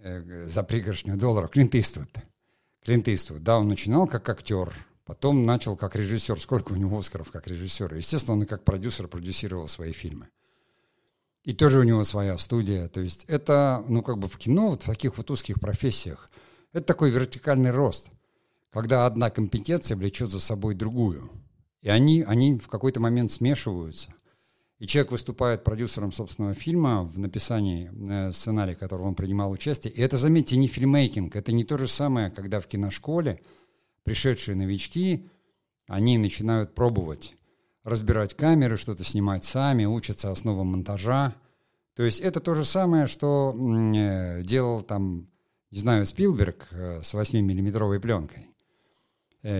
э, 0.01 0.48
за 0.48 0.63
пригоршню 0.63 1.18
долларов. 1.18 1.51
Клинт 1.51 1.75
Иствуд. 1.75 2.10
Клинт 2.84 3.08
Иствуд, 3.08 3.44
да, 3.44 3.60
он 3.60 3.68
начинал 3.68 4.08
как 4.08 4.27
актер, 4.29 4.74
потом 5.06 5.46
начал 5.46 5.75
как 5.75 5.96
режиссер. 5.96 6.39
Сколько 6.39 6.74
у 6.74 6.75
него 6.75 6.98
Оскаров 6.98 7.32
как 7.32 7.48
режиссер? 7.48 7.94
Естественно, 7.96 8.38
он 8.38 8.44
и 8.44 8.46
как 8.46 8.63
продюсер 8.63 9.08
продюсировал 9.08 9.68
свои 9.68 9.91
фильмы. 9.91 10.29
И 11.44 11.53
тоже 11.53 11.79
у 11.79 11.84
него 11.84 12.03
своя 12.03 12.38
студия. 12.38 12.88
То 12.88 13.01
есть 13.01 13.25
это, 13.27 13.84
ну, 13.88 14.01
как 14.01 14.18
бы 14.18 14.27
в 14.27 14.38
кино, 14.38 14.70
вот 14.70 14.84
в 14.84 14.86
таких 14.86 15.18
вот 15.18 15.32
узких 15.32 15.60
профессиях, 15.60 16.29
это 16.74 16.86
такой 16.86 17.10
вертикальный 17.10 17.72
рост, 17.72 18.10
когда 18.72 19.06
одна 19.06 19.29
компетенция 19.29 19.98
влечет 19.98 20.29
за 20.29 20.39
собой 20.39 20.75
другую. 20.75 21.29
И 21.82 21.89
они, 21.89 22.24
они 22.24 22.58
в 22.58 22.68
какой-то 22.68 23.00
момент 23.00 23.32
смешиваются 23.32 24.13
и 24.79 24.88
человек 24.88 25.12
выступает 25.12 25.65
продюсером 25.65 26.12
собственного 26.12 26.53
фильма 26.53 27.03
в 27.03 27.19
написании 27.19 27.91
э, 27.91 28.31
сценария, 28.31 28.75
которого 28.75 29.07
он 29.07 29.15
принимал 29.15 29.51
участие. 29.51 29.93
И 29.93 30.01
это, 30.01 30.17
заметьте, 30.17 30.55
не 30.55 30.67
фильмейкинг, 30.67 31.36
это 31.36 31.51
не 31.51 31.65
то 31.65 31.77
же 31.77 31.88
самое, 31.88 32.31
когда 32.31 32.62
в 32.62 32.67
киношколе 32.67 33.41
пришедшие 34.03 34.55
новички, 34.55 35.27
они 35.88 36.17
начинают 36.17 36.74
пробовать 36.75 37.36
разбирать 37.83 38.36
камеры, 38.36 38.77
что-то 38.77 39.03
снимать 39.03 39.43
сами, 39.43 39.83
учатся 39.83 40.31
основам 40.31 40.67
монтажа. 40.67 41.36
То 41.95 42.03
есть 42.03 42.21
это 42.21 42.39
то 42.39 42.53
же 42.53 42.63
самое, 42.63 43.05
что 43.05 43.53
э, 43.53 44.43
делал 44.43 44.81
там, 44.81 45.27
не 45.71 45.79
знаю, 45.79 46.05
Спилберг 46.05 46.67
э, 46.71 47.01
с 47.03 47.13
8-миллиметровой 47.13 48.00
пленкой, 48.00 48.48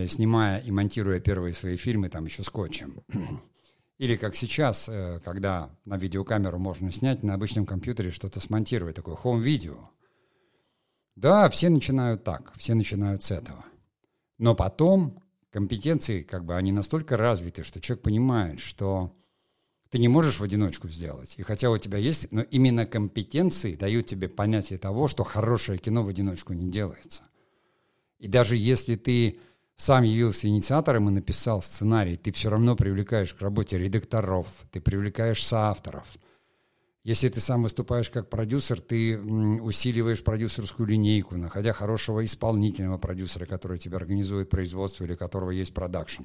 снимая 0.08 0.60
и 0.60 0.70
монтируя 0.70 1.20
первые 1.20 1.52
свои 1.54 1.76
фильмы 1.76 2.08
там 2.08 2.24
еще 2.24 2.42
скотчем. 2.42 3.02
Или 4.00 4.16
как 4.16 4.34
сейчас, 4.34 4.88
э, 4.88 5.20
когда 5.22 5.68
на 5.84 5.98
видеокамеру 5.98 6.58
можно 6.58 6.90
снять, 6.90 7.22
на 7.22 7.34
обычном 7.34 7.66
компьютере 7.66 8.10
что-то 8.10 8.40
смонтировать, 8.40 8.96
такое 8.96 9.14
home-видео. 9.14 9.76
Да, 11.16 11.50
все 11.50 11.68
начинают 11.68 12.24
так, 12.24 12.50
все 12.56 12.72
начинают 12.72 13.22
с 13.22 13.30
этого. 13.30 13.62
Но 14.38 14.54
потом 14.54 15.22
компетенции, 15.50 16.22
как 16.22 16.46
бы, 16.46 16.56
они 16.56 16.72
настолько 16.72 17.18
развиты, 17.18 17.62
что 17.62 17.78
человек 17.78 18.02
понимает, 18.02 18.60
что 18.60 19.14
ты 19.90 19.98
не 19.98 20.08
можешь 20.08 20.40
в 20.40 20.42
одиночку 20.42 20.88
сделать. 20.88 21.34
И 21.36 21.42
хотя 21.42 21.70
у 21.70 21.76
тебя 21.76 21.98
есть, 21.98 22.32
но 22.32 22.40
именно 22.40 22.86
компетенции 22.86 23.74
дают 23.74 24.06
тебе 24.06 24.30
понятие 24.30 24.78
того, 24.78 25.08
что 25.08 25.24
хорошее 25.24 25.78
кино 25.78 26.02
в 26.04 26.08
одиночку 26.08 26.54
не 26.54 26.70
делается. 26.70 27.24
И 28.18 28.28
даже 28.28 28.56
если 28.56 28.96
ты 28.96 29.40
сам 29.80 30.04
явился 30.04 30.46
инициатором 30.46 31.08
и 31.08 31.12
написал 31.12 31.62
сценарий, 31.62 32.18
ты 32.18 32.32
все 32.32 32.50
равно 32.50 32.76
привлекаешь 32.76 33.32
к 33.32 33.40
работе 33.40 33.78
редакторов, 33.78 34.46
ты 34.70 34.78
привлекаешь 34.78 35.42
соавторов. 35.42 36.06
Если 37.02 37.30
ты 37.30 37.40
сам 37.40 37.62
выступаешь 37.62 38.10
как 38.10 38.28
продюсер, 38.28 38.78
ты 38.78 39.18
усиливаешь 39.18 40.22
продюсерскую 40.22 40.86
линейку, 40.86 41.38
находя 41.38 41.72
хорошего 41.72 42.22
исполнительного 42.22 42.98
продюсера, 42.98 43.46
который 43.46 43.78
тебе 43.78 43.96
организует 43.96 44.50
производство 44.50 45.04
или 45.04 45.14
которого 45.14 45.50
есть 45.50 45.72
продакшн. 45.72 46.24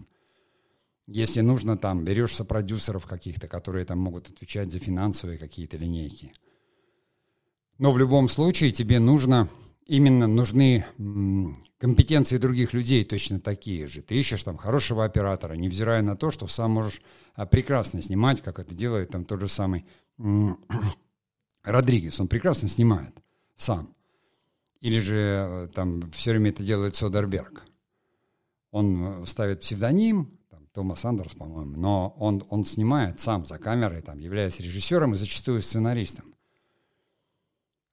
Если 1.08 1.40
нужно, 1.40 1.78
там, 1.78 2.04
берешь 2.04 2.36
сопродюсеров 2.36 3.06
каких-то, 3.06 3.48
которые 3.48 3.86
там 3.86 4.00
могут 4.00 4.28
отвечать 4.28 4.70
за 4.70 4.80
финансовые 4.80 5.38
какие-то 5.38 5.78
линейки. 5.78 6.34
Но 7.78 7.94
в 7.94 7.98
любом 7.98 8.28
случае 8.28 8.74
тебе 8.74 9.00
нужно 9.00 9.48
именно 9.86 10.28
нужны 10.28 10.86
компетенции 11.78 12.38
других 12.38 12.74
людей 12.74 13.04
точно 13.04 13.40
такие 13.40 13.88
же. 13.88 14.02
Ты 14.02 14.16
ищешь 14.16 14.44
там 14.44 14.58
хорошего 14.58 15.06
оператора, 15.06 15.54
невзирая 15.54 16.02
на 16.02 16.16
то, 16.16 16.32
что 16.32 16.48
сам 16.48 16.72
можешь 16.72 17.02
а, 17.36 17.46
прекрасно 17.46 18.02
снимать, 18.02 18.42
как 18.42 18.60
это 18.60 18.74
делает 18.74 19.10
там 19.10 19.26
тот 19.26 19.42
же 19.42 19.48
самый 19.48 19.86
Родригес. 21.64 22.20
Он 22.20 22.28
прекрасно 22.28 22.68
снимает 22.70 23.14
сам. 23.56 23.94
Или 24.82 25.00
же 25.00 25.16
э, 25.16 25.68
там 25.74 26.12
все 26.12 26.32
время 26.32 26.52
это 26.52 26.62
делает 26.62 26.96
Содерберг. 26.96 27.64
Он 28.72 29.24
э, 29.24 29.26
ставит 29.26 29.62
псевдоним, 29.62 30.38
там, 30.50 30.68
Томас 30.74 31.04
Андерс, 31.06 31.34
по-моему, 31.34 31.76
но 31.76 32.16
он, 32.20 32.44
он 32.50 32.66
снимает 32.66 33.20
сам 33.20 33.46
за 33.46 33.58
камерой, 33.58 34.02
там, 34.02 34.20
являясь 34.20 34.60
режиссером 34.60 35.14
и 35.14 35.16
зачастую 35.16 35.62
сценаристом. 35.62 36.35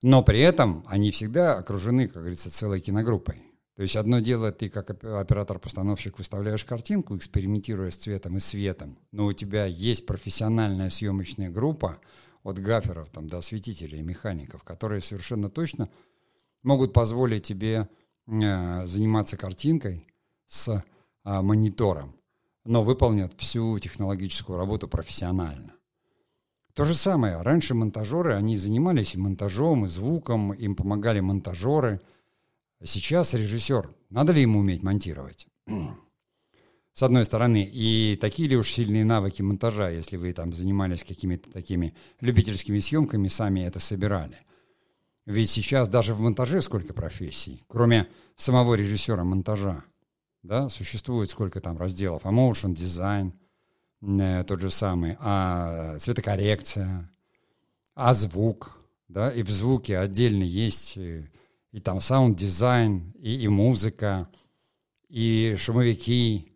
Но 0.02 0.22
при 0.22 0.40
этом 0.40 0.84
они 0.86 1.12
всегда 1.12 1.56
окружены, 1.56 2.08
как 2.08 2.22
говорится, 2.22 2.50
целой 2.50 2.80
киногруппой. 2.80 3.42
То 3.76 3.82
есть 3.82 3.96
одно 3.96 4.18
дело, 4.18 4.52
ты 4.52 4.68
как 4.68 4.90
оператор-постановщик 4.90 6.18
выставляешь 6.18 6.64
картинку, 6.64 7.16
экспериментируя 7.16 7.90
с 7.90 7.96
цветом 7.96 8.36
и 8.36 8.40
светом, 8.40 8.98
но 9.12 9.26
у 9.26 9.32
тебя 9.32 9.64
есть 9.64 10.04
профессиональная 10.04 10.90
съемочная 10.90 11.50
группа 11.50 11.98
от 12.42 12.58
гаферов 12.58 13.08
там, 13.08 13.28
до 13.28 13.38
осветителей 13.38 14.00
и 14.00 14.02
механиков, 14.02 14.62
которые 14.62 15.00
совершенно 15.00 15.48
точно 15.48 15.88
могут 16.62 16.92
позволить 16.92 17.44
тебе 17.44 17.88
э, 18.26 18.86
заниматься 18.86 19.36
картинкой 19.36 20.06
с 20.46 20.68
э, 20.68 20.82
монитором, 21.24 22.14
но 22.64 22.84
выполнят 22.84 23.32
всю 23.38 23.78
технологическую 23.78 24.58
работу 24.58 24.86
профессионально. 24.86 25.72
То 26.74 26.84
же 26.84 26.94
самое. 26.94 27.40
Раньше 27.40 27.74
монтажеры, 27.74 28.34
они 28.34 28.56
занимались 28.56 29.14
и 29.14 29.18
монтажом, 29.18 29.84
и 29.84 29.88
звуком, 29.88 30.52
им 30.54 30.74
помогали 30.74 31.20
монтажеры. 31.20 32.00
Сейчас 32.82 33.34
режиссер, 33.34 33.94
надо 34.10 34.32
ли 34.32 34.42
ему 34.42 34.60
уметь 34.60 34.82
монтировать? 34.82 35.48
С 36.94 37.02
одной 37.02 37.24
стороны, 37.24 37.68
и 37.70 38.18
такие 38.20 38.48
ли 38.48 38.56
уж 38.56 38.70
сильные 38.70 39.04
навыки 39.04 39.40
монтажа, 39.40 39.90
если 39.90 40.16
вы 40.16 40.32
там 40.32 40.52
занимались 40.52 41.04
какими-то 41.04 41.50
такими 41.50 41.94
любительскими 42.20 42.80
съемками, 42.80 43.28
сами 43.28 43.60
это 43.60 43.78
собирали. 43.78 44.38
Ведь 45.24 45.50
сейчас 45.50 45.88
даже 45.88 46.14
в 46.14 46.20
монтаже 46.20 46.60
сколько 46.60 46.92
профессий, 46.92 47.62
кроме 47.68 48.08
самого 48.36 48.74
режиссера 48.74 49.24
монтажа, 49.24 49.84
да, 50.42 50.68
существует 50.68 51.30
сколько 51.30 51.60
там 51.60 51.78
разделов, 51.78 52.22
а 52.24 52.30
motion 52.30 52.74
дизайн, 52.74 53.32
тот 54.02 54.60
же 54.60 54.70
самый, 54.70 55.16
а 55.20 55.96
цветокоррекция, 55.98 57.08
а 57.94 58.14
звук, 58.14 58.76
да, 59.08 59.30
и 59.30 59.42
в 59.42 59.50
звуке 59.50 59.98
отдельно 59.98 60.42
есть 60.42 60.96
и, 60.96 61.30
и 61.70 61.80
там 61.80 62.00
саунд-дизайн, 62.00 63.12
и, 63.18 63.44
и 63.44 63.48
музыка, 63.48 64.28
и 65.08 65.54
шумовики, 65.56 66.52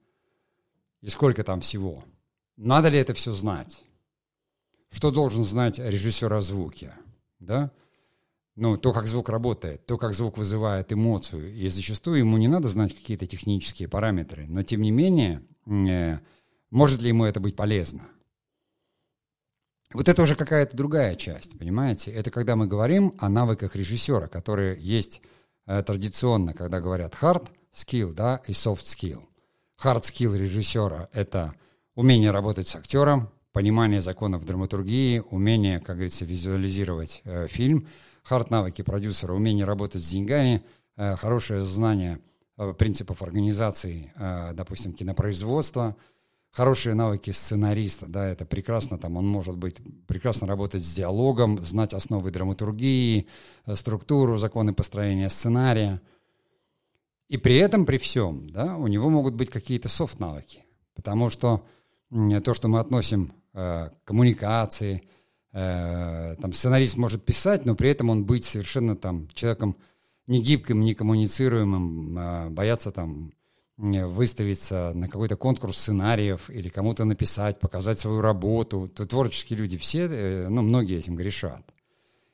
и 1.03 1.09
сколько 1.09 1.45
там 1.45 1.61
всего. 1.61 2.03
Надо 2.57 2.89
ли 2.89 2.99
это 2.99 3.15
все 3.15 3.33
знать? 3.33 3.85
Что 4.91 5.11
должен 5.11 5.45
знать 5.45 5.79
режиссер 5.79 6.33
о 6.33 6.41
звуке, 6.41 6.95
да? 7.39 7.71
Ну, 8.57 8.79
то, 8.79 8.95
как 8.95 9.07
звук 9.07 9.29
работает, 9.29 9.85
то, 9.85 9.99
как 9.99 10.15
звук 10.15 10.39
вызывает 10.39 10.91
эмоцию. 10.91 11.53
И 11.55 11.69
зачастую 11.69 12.19
ему 12.19 12.39
не 12.39 12.49
надо 12.49 12.69
знать 12.71 12.95
какие-то 12.95 13.27
технические 13.27 13.87
параметры, 13.87 14.47
но 14.49 14.63
тем 14.63 14.81
не 14.81 14.91
менее 14.91 15.43
э, 15.67 16.19
может 16.77 17.01
ли 17.01 17.09
ему 17.09 17.25
это 17.25 17.41
быть 17.41 17.57
полезно? 17.57 18.03
Вот 19.95 20.11
это 20.11 20.21
уже 20.21 20.37
какая-то 20.37 20.77
другая 20.77 21.15
часть, 21.15 21.59
понимаете? 21.59 22.11
Это 22.11 22.31
когда 22.31 22.55
мы 22.55 22.67
говорим 22.67 23.15
о 23.19 23.31
навыках 23.31 23.77
режиссера, 23.77 24.29
которые 24.29 24.77
есть 24.79 25.23
э, 25.67 25.83
традиционно, 25.83 26.53
когда 26.53 26.83
говорят 26.83 27.15
hard 27.19 27.49
skill, 27.73 28.13
да, 28.13 28.43
и 28.47 28.53
soft 28.53 28.85
skill. 28.85 29.23
Hard 29.83 30.03
skill 30.03 30.37
режиссера— 30.37 31.09
это 31.15 31.55
умение 31.95 32.31
работать 32.31 32.69
с 32.69 32.77
актером, 32.77 33.31
понимание 33.53 34.03
законов 34.03 34.45
драматургии, 34.45 35.23
умение, 35.31 35.81
как 35.81 35.97
говорится, 35.97 36.27
визуализировать 36.27 37.23
э, 37.25 37.47
фильм. 37.49 37.89
Hard 38.29 38.49
навыки 38.51 38.83
продюсера, 38.83 39.33
умение 39.33 39.65
работать 39.65 40.03
с 40.03 40.11
деньгами, 40.11 40.63
э, 40.99 41.17
хорошее 41.17 41.63
знание 41.63 42.19
э, 42.59 42.75
принципов 42.75 43.23
организации, 43.23 44.13
э, 44.17 44.53
допустим, 44.53 44.93
кинопроизводства— 44.93 45.97
хорошие 46.57 46.95
навыки 46.95 47.31
сценариста, 47.31 48.07
да, 48.07 48.27
это 48.27 48.47
прекрасно, 48.47 48.97
там 48.99 49.19
он 49.19 49.27
может 49.27 49.59
быть, 49.59 49.77
прекрасно 50.07 50.47
работать 50.47 50.83
с 50.83 50.95
диалогом, 50.95 51.63
знать 51.63 51.93
основы 51.93 52.31
драматургии, 52.31 53.27
э, 53.67 53.77
структуру, 53.77 54.39
законы 54.39 54.73
построения 54.73 55.29
сценария. 55.29 56.01
И 57.29 57.37
при 57.37 57.57
этом, 57.57 57.85
при 57.85 57.99
всем, 57.99 58.49
да, 58.49 58.77
у 58.77 58.87
него 58.87 59.11
могут 59.11 59.35
быть 59.35 59.51
какие-то 59.51 59.91
софт-навыки, 59.91 60.65
потому 60.95 61.29
что 61.29 61.63
то, 62.43 62.55
что 62.55 62.69
мы 62.69 62.79
относим 62.79 63.33
э, 63.53 63.91
коммуникации, 64.05 65.03
э, 65.53 66.37
там 66.41 66.53
сценарист 66.55 66.97
может 66.97 67.23
писать, 67.23 67.67
но 67.67 67.75
при 67.75 67.91
этом 67.91 68.09
он 68.09 68.25
быть 68.25 68.47
совершенно 68.47 68.97
там 68.97 69.29
человеком 69.35 69.77
не 70.27 70.41
гибким, 70.41 70.81
не 70.81 70.95
коммуницируемым, 70.95 72.19
э, 72.19 72.49
бояться 72.49 72.93
там 72.93 73.33
выставиться 73.77 74.93
на 74.95 75.09
какой-то 75.09 75.37
конкурс 75.37 75.77
сценариев 75.77 76.49
или 76.49 76.69
кому-то 76.69 77.05
написать, 77.05 77.61
показать 77.61 78.01
свою 78.01 78.21
работу. 78.21 78.89
То 78.89 79.07
творческие 79.07 79.59
люди 79.59 79.77
все, 79.77 80.09
э, 80.11 80.49
ну, 80.49 80.63
многие 80.63 80.99
этим 80.99 81.15
грешат. 81.15 81.63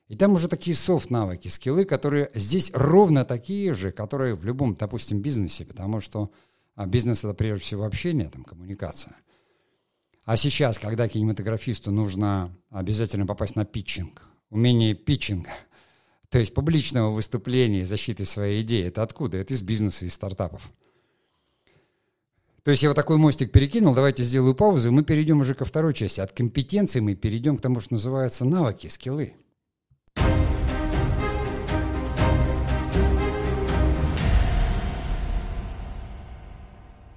И 0.09 0.16
там 0.16 0.33
уже 0.33 0.46
такие 0.46 0.76
софт-навыки, 0.76 1.48
скиллы, 1.48 1.85
которые 1.85 2.31
здесь 2.35 2.70
ровно 2.74 3.24
такие 3.24 3.74
же, 3.74 3.92
которые 3.92 4.35
в 4.35 4.44
любом, 4.44 4.74
допустим, 4.74 5.20
бизнесе, 5.20 5.64
потому 5.64 6.00
что 6.00 6.31
а 6.74 6.87
бизнес— 6.87 7.18
это 7.24 7.35
прежде 7.35 7.64
всего 7.64 7.85
общение, 7.85 8.28
там, 8.31 8.44
коммуникация. 8.44 9.14
А 10.24 10.37
сейчас, 10.37 10.78
когда 10.78 11.09
кинематографисту 11.09 11.90
нужно 11.90 12.57
обязательно 12.70 13.26
попасть 13.26 13.57
на 13.57 13.64
питчинг, 13.64 14.22
умение 14.50 14.94
питчинга, 14.94 15.50
то 16.31 16.38
есть 16.38 16.55
публичного 16.55 17.11
выступления, 17.11 17.85
защиты 17.85 18.24
своей 18.24 18.62
идеи, 18.62 18.87
это 18.87 19.02
откуда? 19.02 19.38
Это 19.38 19.52
из 19.52 19.62
бизнеса, 19.62 20.07
из 20.07 20.14
стартапов. 20.14 20.70
То 22.64 22.70
есть 22.70 22.85
я 22.85 22.90
вот 22.90 22.94
такой 22.94 23.16
мостик 23.16 23.51
перекинул, 23.51 23.92
давайте 23.92 24.22
сделаю 24.22 24.55
паузу, 24.55 24.88
и 24.88 24.92
мы 24.92 25.03
перейдем 25.03 25.40
уже 25.40 25.57
ко 25.57 25.64
второй 25.64 25.94
части. 25.94 26.20
От 26.20 26.31
компетенции 26.31 27.01
мы 27.01 27.16
перейдем 27.16 27.57
к 27.57 27.61
тому, 27.61 27.81
что 27.81 27.94
называется 27.94 28.44
навыки, 28.44 28.87
скиллы. 28.87 29.35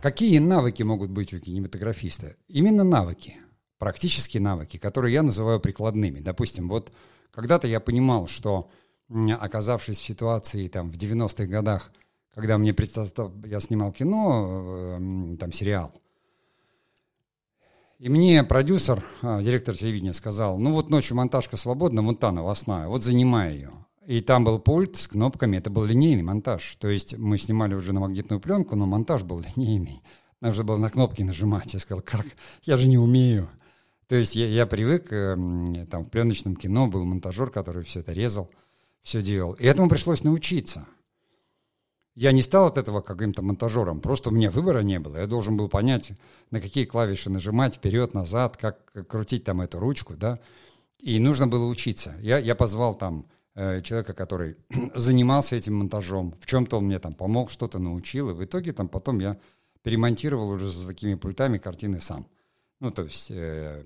Какие 0.01 0.39
навыки 0.39 0.81
могут 0.81 1.11
быть 1.11 1.31
у 1.35 1.39
кинематографиста? 1.39 2.35
Именно 2.47 2.83
навыки, 2.83 3.37
практические 3.77 4.41
навыки, 4.41 4.77
которые 4.77 5.13
я 5.13 5.21
называю 5.21 5.59
прикладными. 5.59 6.21
Допустим, 6.21 6.69
вот 6.69 6.91
когда-то 7.29 7.67
я 7.67 7.79
понимал, 7.79 8.27
что 8.27 8.71
оказавшись 9.39 9.99
в 9.99 10.03
ситуации 10.03 10.67
там, 10.69 10.89
в 10.89 10.95
90-х 10.95 11.45
годах– 11.45 11.91
когда 12.35 12.57
мне 12.57 12.73
представил, 12.73 13.33
я 13.45 13.59
снимал 13.59 13.91
кино, 13.91 14.97
э, 14.99 15.37
там 15.37 15.51
сериал, 15.51 15.93
и 17.97 18.09
мне 18.09 18.43
продюсер, 18.43 19.03
а, 19.21 19.41
директор 19.41 19.75
телевидения 19.75 20.13
сказал, 20.13 20.59
ну 20.59 20.73
вот 20.73 20.89
ночью 20.89 21.15
монтажка 21.15 21.55
свободна, 21.55 22.01
вот 22.01 22.19
та 22.19 22.33
новостная, 22.33 22.87
вот 22.87 23.03
занимай 23.03 23.53
ее. 23.53 23.71
И 24.05 24.21
там 24.21 24.43
был 24.43 24.59
пульт 24.59 24.97
с 24.97 25.07
кнопками, 25.07 25.57
это 25.57 25.69
был 25.69 25.85
линейный 25.85 26.21
монтаж. 26.21 26.75
То 26.75 26.89
есть 26.89 27.17
мы 27.17 27.37
снимали 27.37 27.73
уже 27.73 27.93
на 27.93 28.01
магнитную 28.01 28.41
пленку, 28.41 28.75
но 28.75 28.85
монтаж 28.85 29.23
был 29.23 29.43
линейный. 29.55 30.01
Нужно 30.41 30.65
было 30.65 30.77
на 30.77 30.89
кнопки 30.89 31.23
нажимать. 31.23 31.73
Я 31.73 31.79
сказал, 31.79 32.03
как? 32.03 32.25
Я 32.63 32.75
же 32.77 32.87
не 32.87 32.97
умею. 32.97 33.49
То 34.07 34.15
есть 34.15 34.35
я, 34.35 34.47
я 34.47 34.67
привык, 34.67 35.07
э, 35.11 35.35
там 35.89 36.05
в 36.05 36.09
пленочном 36.09 36.55
кино 36.57 36.87
был 36.87 37.05
монтажер, 37.05 37.49
который 37.49 37.83
все 37.83 38.01
это 38.01 38.11
резал, 38.13 38.51
все 39.01 39.21
делал. 39.21 39.53
И 39.53 39.65
этому 39.65 39.89
пришлось 39.89 40.23
научиться. 40.23 40.85
Я 42.15 42.31
не 42.31 42.41
стал 42.41 42.67
от 42.67 42.77
этого 42.77 43.01
каким-то 43.01 43.41
монтажером, 43.41 43.99
просто 43.99 44.29
у 44.29 44.33
меня 44.33 44.49
выбора 44.49 44.79
не 44.79 44.99
было. 44.99 45.17
Я 45.17 45.27
должен 45.27 45.57
был 45.57 45.67
понять, 45.67 46.13
на 46.49 46.61
какие 46.61 46.85
клавиши 46.85 47.29
нажимать, 47.29 47.75
вперед, 47.75 48.13
назад, 48.13 48.55
как 48.55 48.79
крутить 49.07 49.43
там 49.43 49.59
эту 49.59 49.79
ручку, 49.79 50.15
да. 50.15 50.39
И 50.99 51.19
нужно 51.19 51.45
было 51.47 51.65
учиться. 51.65 52.15
Я, 52.21 52.37
я 52.37 52.55
позвал 52.55 52.95
там 52.95 53.25
э, 53.53 53.81
человека, 53.81 54.13
который 54.13 54.55
занимался 54.95 55.57
этим 55.57 55.75
монтажом. 55.75 56.35
В 56.39 56.45
чем-то 56.45 56.77
он 56.77 56.85
мне 56.85 56.99
там 56.99 57.11
помог, 57.11 57.51
что-то 57.51 57.79
научил. 57.79 58.29
И 58.29 58.33
в 58.33 58.43
итоге 58.43 58.71
там 58.71 58.87
потом 58.87 59.19
я 59.19 59.37
перемонтировал 59.83 60.49
уже 60.49 60.71
с 60.71 60.85
такими 60.85 61.15
пультами 61.15 61.57
картины 61.57 61.99
сам. 61.99 62.27
Ну, 62.79 62.91
то 62.91 63.03
есть 63.03 63.27
э, 63.29 63.83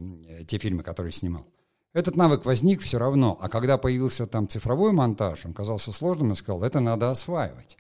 те 0.48 0.60
фильмы, 0.60 0.84
которые 0.84 1.12
снимал. 1.12 1.48
Этот 1.94 2.16
навык 2.16 2.46
возник 2.46 2.82
все 2.82 3.00
равно. 3.00 3.38
А 3.42 3.50
когда 3.50 3.80
появился 3.80 4.28
там 4.28 4.48
цифровой 4.48 4.92
монтаж, 4.92 5.46
он 5.46 5.54
казался 5.54 5.92
сложным, 5.92 6.30
я 6.30 6.36
сказал, 6.36 6.64
это 6.64 6.80
надо 6.80 7.10
осваивать. 7.10 7.76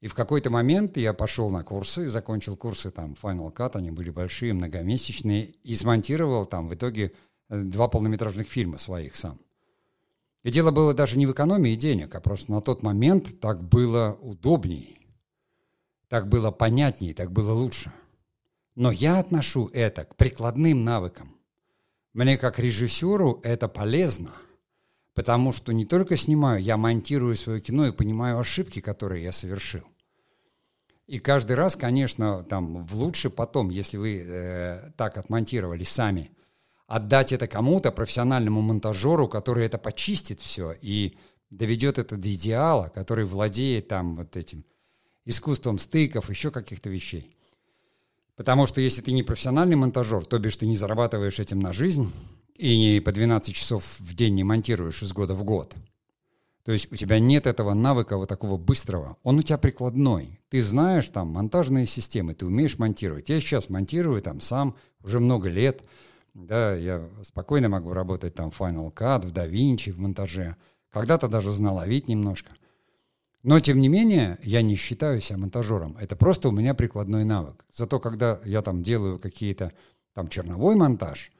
И 0.00 0.08
в 0.08 0.14
какой-то 0.14 0.48
момент 0.48 0.96
я 0.96 1.12
пошел 1.12 1.50
на 1.50 1.62
курсы, 1.62 2.08
закончил 2.08 2.56
курсы 2.56 2.90
там 2.90 3.16
Final 3.20 3.52
Cut, 3.52 3.76
они 3.76 3.90
были 3.90 4.10
большие, 4.10 4.54
многомесячные, 4.54 5.44
и 5.62 5.74
смонтировал 5.74 6.46
там 6.46 6.68
в 6.68 6.74
итоге 6.74 7.12
э, 7.48 7.60
два 7.60 7.86
полнометражных 7.88 8.48
фильма 8.48 8.78
своих 8.78 9.14
сам. 9.14 9.38
И 10.42 10.50
дело 10.50 10.70
было 10.70 10.94
даже 10.94 11.18
не 11.18 11.26
в 11.26 11.32
экономии 11.32 11.74
денег, 11.74 12.14
а 12.14 12.20
просто 12.20 12.50
на 12.50 12.62
тот 12.62 12.82
момент 12.82 13.40
так 13.40 13.62
было 13.62 14.18
удобнее, 14.22 14.96
так 16.08 16.28
было 16.28 16.50
понятнее, 16.50 17.12
так 17.12 17.30
было 17.30 17.52
лучше. 17.52 17.92
Но 18.74 18.90
я 18.90 19.18
отношу 19.18 19.68
это 19.74 20.04
к 20.04 20.16
прикладным 20.16 20.82
навыкам. 20.82 21.36
Мне 22.14 22.38
как 22.38 22.58
режиссеру 22.58 23.40
это 23.42 23.68
полезно, 23.68 24.32
потому 25.14 25.52
что 25.52 25.72
не 25.72 25.84
только 25.84 26.16
снимаю, 26.16 26.62
я 26.62 26.76
монтирую 26.76 27.36
свое 27.36 27.60
кино 27.60 27.86
и 27.86 27.92
понимаю 27.92 28.38
ошибки, 28.38 28.80
которые 28.80 29.24
я 29.24 29.32
совершил. 29.32 29.82
И 31.06 31.18
каждый 31.18 31.56
раз, 31.56 31.74
конечно, 31.74 32.44
там 32.44 32.86
в 32.86 32.94
лучше 32.94 33.30
потом, 33.30 33.70
если 33.70 33.96
вы 33.96 34.24
э, 34.24 34.90
так 34.96 35.16
отмонтировали 35.16 35.82
сами, 35.82 36.30
отдать 36.86 37.32
это 37.32 37.48
кому-то, 37.48 37.90
профессиональному 37.90 38.60
монтажеру, 38.62 39.28
который 39.28 39.66
это 39.66 39.76
почистит 39.76 40.40
все 40.40 40.74
и 40.80 41.16
доведет 41.50 41.98
это 41.98 42.16
до 42.16 42.32
идеала, 42.32 42.92
который 42.94 43.24
владеет 43.24 43.88
там 43.88 44.16
вот 44.16 44.36
этим 44.36 44.64
искусством 45.24 45.78
стыков, 45.78 46.30
еще 46.30 46.50
каких-то 46.50 46.90
вещей. 46.90 47.36
Потому 48.36 48.66
что 48.66 48.80
если 48.80 49.02
ты 49.02 49.12
не 49.12 49.22
профессиональный 49.22 49.76
монтажер, 49.76 50.24
то 50.24 50.38
бишь 50.38 50.56
ты 50.56 50.66
не 50.66 50.76
зарабатываешь 50.76 51.40
этим 51.40 51.60
на 51.60 51.72
жизнь 51.72 52.12
и 52.60 53.00
по 53.00 53.10
12 53.10 53.54
часов 53.54 53.98
в 54.00 54.14
день 54.14 54.34
не 54.34 54.44
монтируешь 54.44 55.02
из 55.02 55.12
года 55.12 55.34
в 55.34 55.44
год. 55.44 55.74
То 56.62 56.72
есть 56.72 56.92
у 56.92 56.96
тебя 56.96 57.18
нет 57.18 57.46
этого 57.46 57.72
навыка 57.72 58.18
вот 58.18 58.28
такого 58.28 58.58
быстрого. 58.58 59.16
Он 59.22 59.38
у 59.38 59.42
тебя 59.42 59.56
прикладной. 59.56 60.38
Ты 60.50 60.62
знаешь 60.62 61.06
там 61.06 61.28
монтажные 61.28 61.86
системы, 61.86 62.34
ты 62.34 62.44
умеешь 62.44 62.78
монтировать. 62.78 63.30
Я 63.30 63.40
сейчас 63.40 63.70
монтирую 63.70 64.20
там 64.20 64.40
сам 64.40 64.76
уже 65.02 65.20
много 65.20 65.48
лет. 65.48 65.82
Да, 66.34 66.74
я 66.74 67.08
спокойно 67.22 67.70
могу 67.70 67.94
работать 67.94 68.34
там 68.34 68.50
в 68.50 68.60
Final 68.60 68.92
Cut, 68.92 69.26
в 69.26 69.32
DaVinci, 69.32 69.90
в 69.90 69.98
монтаже. 69.98 70.56
Когда-то 70.90 71.28
даже 71.28 71.50
знал 71.50 71.76
ловить 71.76 72.08
немножко. 72.08 72.52
Но, 73.42 73.58
тем 73.58 73.80
не 73.80 73.88
менее, 73.88 74.38
я 74.42 74.60
не 74.60 74.76
считаю 74.76 75.20
себя 75.22 75.38
монтажером. 75.38 75.96
Это 75.98 76.14
просто 76.14 76.50
у 76.50 76.52
меня 76.52 76.74
прикладной 76.74 77.24
навык. 77.24 77.64
Зато 77.72 77.98
когда 77.98 78.38
я 78.44 78.60
там 78.60 78.82
делаю 78.82 79.18
какие-то 79.18 79.72
там 80.12 80.28
черновой 80.28 80.76
монтаж, 80.76 81.32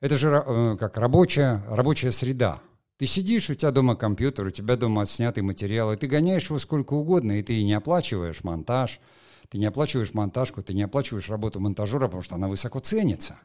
это 0.00 0.16
же 0.16 0.28
э, 0.28 0.76
как 0.78 0.96
рабочая, 0.96 1.62
рабочая 1.68 2.12
среда. 2.12 2.60
Ты 2.96 3.06
сидишь, 3.06 3.50
у 3.50 3.54
тебя 3.54 3.70
дома 3.70 3.96
компьютер, 3.96 4.46
у 4.46 4.50
тебя 4.50 4.76
дома 4.76 5.02
отснятый 5.02 5.42
материал, 5.42 5.92
и 5.92 5.96
ты 5.96 6.06
гоняешь 6.06 6.48
его 6.48 6.58
сколько 6.58 6.94
угодно, 6.94 7.38
и 7.38 7.42
ты 7.42 7.62
не 7.62 7.74
оплачиваешь 7.74 8.42
монтаж, 8.42 9.00
ты 9.48 9.58
не 9.58 9.66
оплачиваешь 9.66 10.14
монтажку, 10.14 10.62
ты 10.62 10.74
не 10.74 10.82
оплачиваешь 10.82 11.28
работу 11.28 11.60
монтажера, 11.60 12.06
потому 12.06 12.22
что 12.22 12.34
она 12.34 12.48
высоко 12.48 12.80
ценится. 12.80 13.38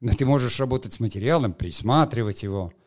Но 0.00 0.12
ты 0.14 0.24
можешь 0.24 0.60
работать 0.60 0.92
с 0.92 1.00
материалом, 1.00 1.52
присматривать 1.52 2.42
его– 2.42 2.72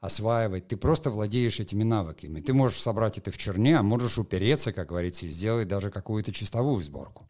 осваивать. 0.00 0.68
Ты 0.68 0.76
просто 0.76 1.10
владеешь 1.10 1.60
этими 1.60 1.82
навыками. 1.82 2.40
Ты 2.40 2.52
можешь 2.52 2.80
собрать 2.80 3.18
это 3.18 3.30
в 3.30 3.38
черне, 3.38 3.78
а 3.78 3.82
можешь 3.82 4.18
упереться, 4.18 4.72
как 4.72 4.88
говорится, 4.88 5.26
и 5.26 5.28
сделать 5.28 5.68
даже 5.68 5.90
какую-то 5.90 6.32
чистовую 6.32 6.80
сборку. 6.80 7.28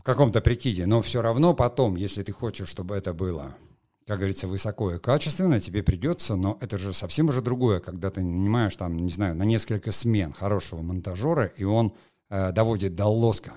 В 0.00 0.02
каком-то 0.02 0.40
прикиде. 0.40 0.86
Но 0.86 1.02
все 1.02 1.20
равно 1.20 1.52
потом, 1.52 1.94
если 1.94 2.22
ты 2.22 2.32
хочешь, 2.32 2.68
чтобы 2.68 2.96
это 2.96 3.12
было, 3.12 3.54
как 4.06 4.16
говорится, 4.16 4.48
высоко 4.48 4.94
и 4.94 4.98
качественно, 4.98 5.60
тебе 5.60 5.82
придется, 5.82 6.36
но 6.36 6.56
это 6.62 6.78
же 6.78 6.94
совсем 6.94 7.28
уже 7.28 7.42
другое, 7.42 7.80
когда 7.80 8.10
ты 8.10 8.22
нанимаешь 8.22 8.74
там, 8.76 8.96
не 8.96 9.10
знаю, 9.10 9.36
на 9.36 9.42
несколько 9.42 9.92
смен 9.92 10.32
хорошего 10.32 10.80
монтажера, 10.80 11.44
и 11.44 11.64
он 11.64 11.92
э, 12.30 12.50
доводит 12.50 12.94
до 12.94 13.08
лоска 13.08 13.52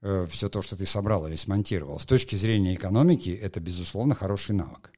э, 0.00 0.26
все 0.30 0.48
то, 0.48 0.62
что 0.62 0.76
ты 0.76 0.86
собрал 0.86 1.26
или 1.26 1.36
смонтировал. 1.36 1.98
С 1.98 2.06
точки 2.06 2.34
зрения 2.36 2.74
экономики, 2.74 3.28
это, 3.28 3.60
безусловно, 3.60 4.14
хороший 4.14 4.54
навык. 4.54 4.92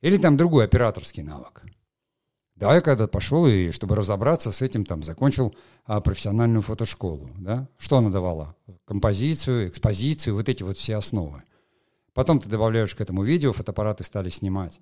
Или 0.00 0.16
там 0.16 0.38
другой 0.38 0.64
операторский 0.64 1.22
навык. 1.22 1.64
Да, 2.60 2.74
я 2.74 2.82
когда 2.82 3.08
пошел, 3.08 3.46
и 3.46 3.70
чтобы 3.70 3.96
разобраться 3.96 4.52
с 4.52 4.60
этим, 4.60 4.84
там, 4.84 5.02
закончил 5.02 5.54
а, 5.86 6.02
профессиональную 6.02 6.60
фотошколу. 6.60 7.30
Да? 7.38 7.66
Что 7.78 7.96
она 7.96 8.10
давала? 8.10 8.54
Композицию, 8.84 9.68
экспозицию, 9.68 10.34
вот 10.34 10.46
эти 10.50 10.62
вот 10.62 10.76
все 10.76 10.96
основы. 10.96 11.42
Потом 12.12 12.38
ты 12.38 12.50
добавляешь 12.50 12.94
к 12.94 13.00
этому 13.00 13.22
видео, 13.22 13.54
фотоаппараты 13.54 14.04
стали 14.04 14.28
снимать. 14.28 14.78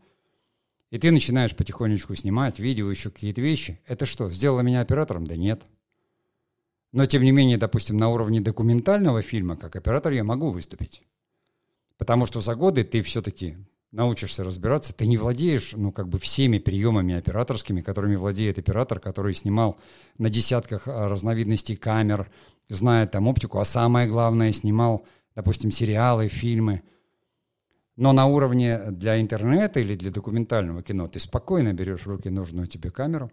И 0.90 0.98
ты 0.98 1.12
начинаешь 1.12 1.54
потихонечку 1.54 2.16
снимать 2.16 2.58
видео, 2.58 2.90
еще 2.90 3.10
какие-то 3.10 3.40
вещи. 3.40 3.80
Это 3.86 4.06
что, 4.06 4.28
сделало 4.28 4.62
меня 4.62 4.80
оператором? 4.80 5.24
Да 5.24 5.36
нет. 5.36 5.62
Но, 6.90 7.06
тем 7.06 7.22
не 7.22 7.30
менее, 7.30 7.58
допустим, 7.58 7.96
на 7.96 8.08
уровне 8.08 8.40
документального 8.40 9.22
фильма, 9.22 9.56
как 9.56 9.76
оператор, 9.76 10.12
я 10.12 10.24
могу 10.24 10.50
выступить. 10.50 11.02
Потому 11.96 12.26
что 12.26 12.40
за 12.40 12.56
годы 12.56 12.82
ты 12.82 13.02
все-таки 13.02 13.56
научишься 13.90 14.44
разбираться, 14.44 14.92
ты 14.92 15.06
не 15.06 15.16
владеешь, 15.16 15.72
ну, 15.74 15.92
как 15.92 16.08
бы 16.08 16.18
всеми 16.18 16.58
приемами 16.58 17.14
операторскими, 17.14 17.80
которыми 17.80 18.16
владеет 18.16 18.58
оператор, 18.58 19.00
который 19.00 19.32
снимал 19.34 19.78
на 20.18 20.28
десятках 20.28 20.86
а, 20.86 21.08
разновидностей 21.08 21.76
камер, 21.76 22.30
знает 22.68 23.12
там 23.12 23.28
оптику, 23.28 23.58
а 23.58 23.64
самое 23.64 24.06
главное, 24.06 24.52
снимал, 24.52 25.06
допустим, 25.34 25.70
сериалы, 25.70 26.28
фильмы. 26.28 26.82
Но 27.96 28.12
на 28.12 28.26
уровне 28.26 28.78
для 28.90 29.20
интернета 29.20 29.80
или 29.80 29.96
для 29.96 30.10
документального 30.10 30.82
кино 30.82 31.08
ты 31.08 31.18
спокойно 31.18 31.72
берешь 31.72 32.02
в 32.02 32.08
руки 32.08 32.28
нужную 32.28 32.66
тебе 32.66 32.90
камеру. 32.90 33.30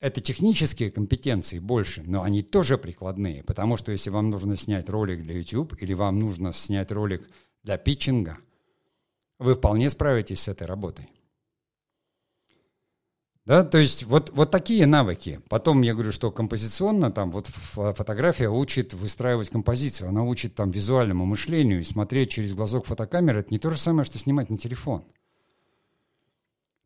Это 0.00 0.20
технические 0.20 0.90
компетенции 0.90 1.58
больше, 1.58 2.02
но 2.06 2.22
они 2.22 2.42
тоже 2.42 2.76
прикладные, 2.76 3.42
потому 3.42 3.78
что 3.78 3.92
если 3.92 4.10
вам 4.10 4.28
нужно 4.28 4.58
снять 4.58 4.90
ролик 4.90 5.22
для 5.22 5.38
YouTube 5.38 5.74
или 5.80 5.94
вам 5.94 6.18
нужно 6.18 6.52
снять 6.52 6.90
ролик 6.92 7.26
для 7.62 7.78
питчинга– 7.78 8.38
вы 9.38 9.54
вполне 9.54 9.90
справитесь 9.90 10.42
с 10.42 10.48
этой 10.48 10.66
работой. 10.66 11.08
Да, 13.46 13.62
то 13.62 13.78
есть 13.78 14.02
вот, 14.02 14.30
вот 14.30 14.50
такие 14.50 14.86
навыки. 14.86 15.40
Потом 15.48 15.82
я 15.82 15.94
говорю, 15.94 16.10
что 16.10 16.32
композиционно 16.32 17.12
там 17.12 17.30
вот 17.30 17.46
фотография 17.46 18.48
учит 18.48 18.92
выстраивать 18.92 19.50
композицию, 19.50 20.08
она 20.08 20.24
учит 20.24 20.56
там 20.56 20.70
визуальному 20.70 21.24
мышлению 21.26 21.80
и 21.80 21.84
смотреть 21.84 22.30
через 22.30 22.54
глазок 22.54 22.86
фотокамеры. 22.86 23.40
Это 23.40 23.52
не 23.52 23.60
то 23.60 23.70
же 23.70 23.78
самое, 23.78 24.04
что 24.04 24.18
снимать 24.18 24.50
на 24.50 24.56
телефон. 24.56 25.04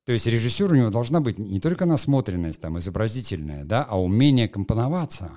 То 0.04 0.12
есть 0.12 0.26
режиссер 0.26 0.70
у 0.70 0.76
него 0.76 0.90
должна 0.90 1.20
быть 1.20 1.38
не 1.38 1.60
только 1.60 1.86
насмотренность 1.86 2.60
там 2.60 2.78
изобразительная, 2.78 3.64
да, 3.64 3.82
а 3.88 3.98
умение 3.98 4.48
компоноваться, 4.48 5.30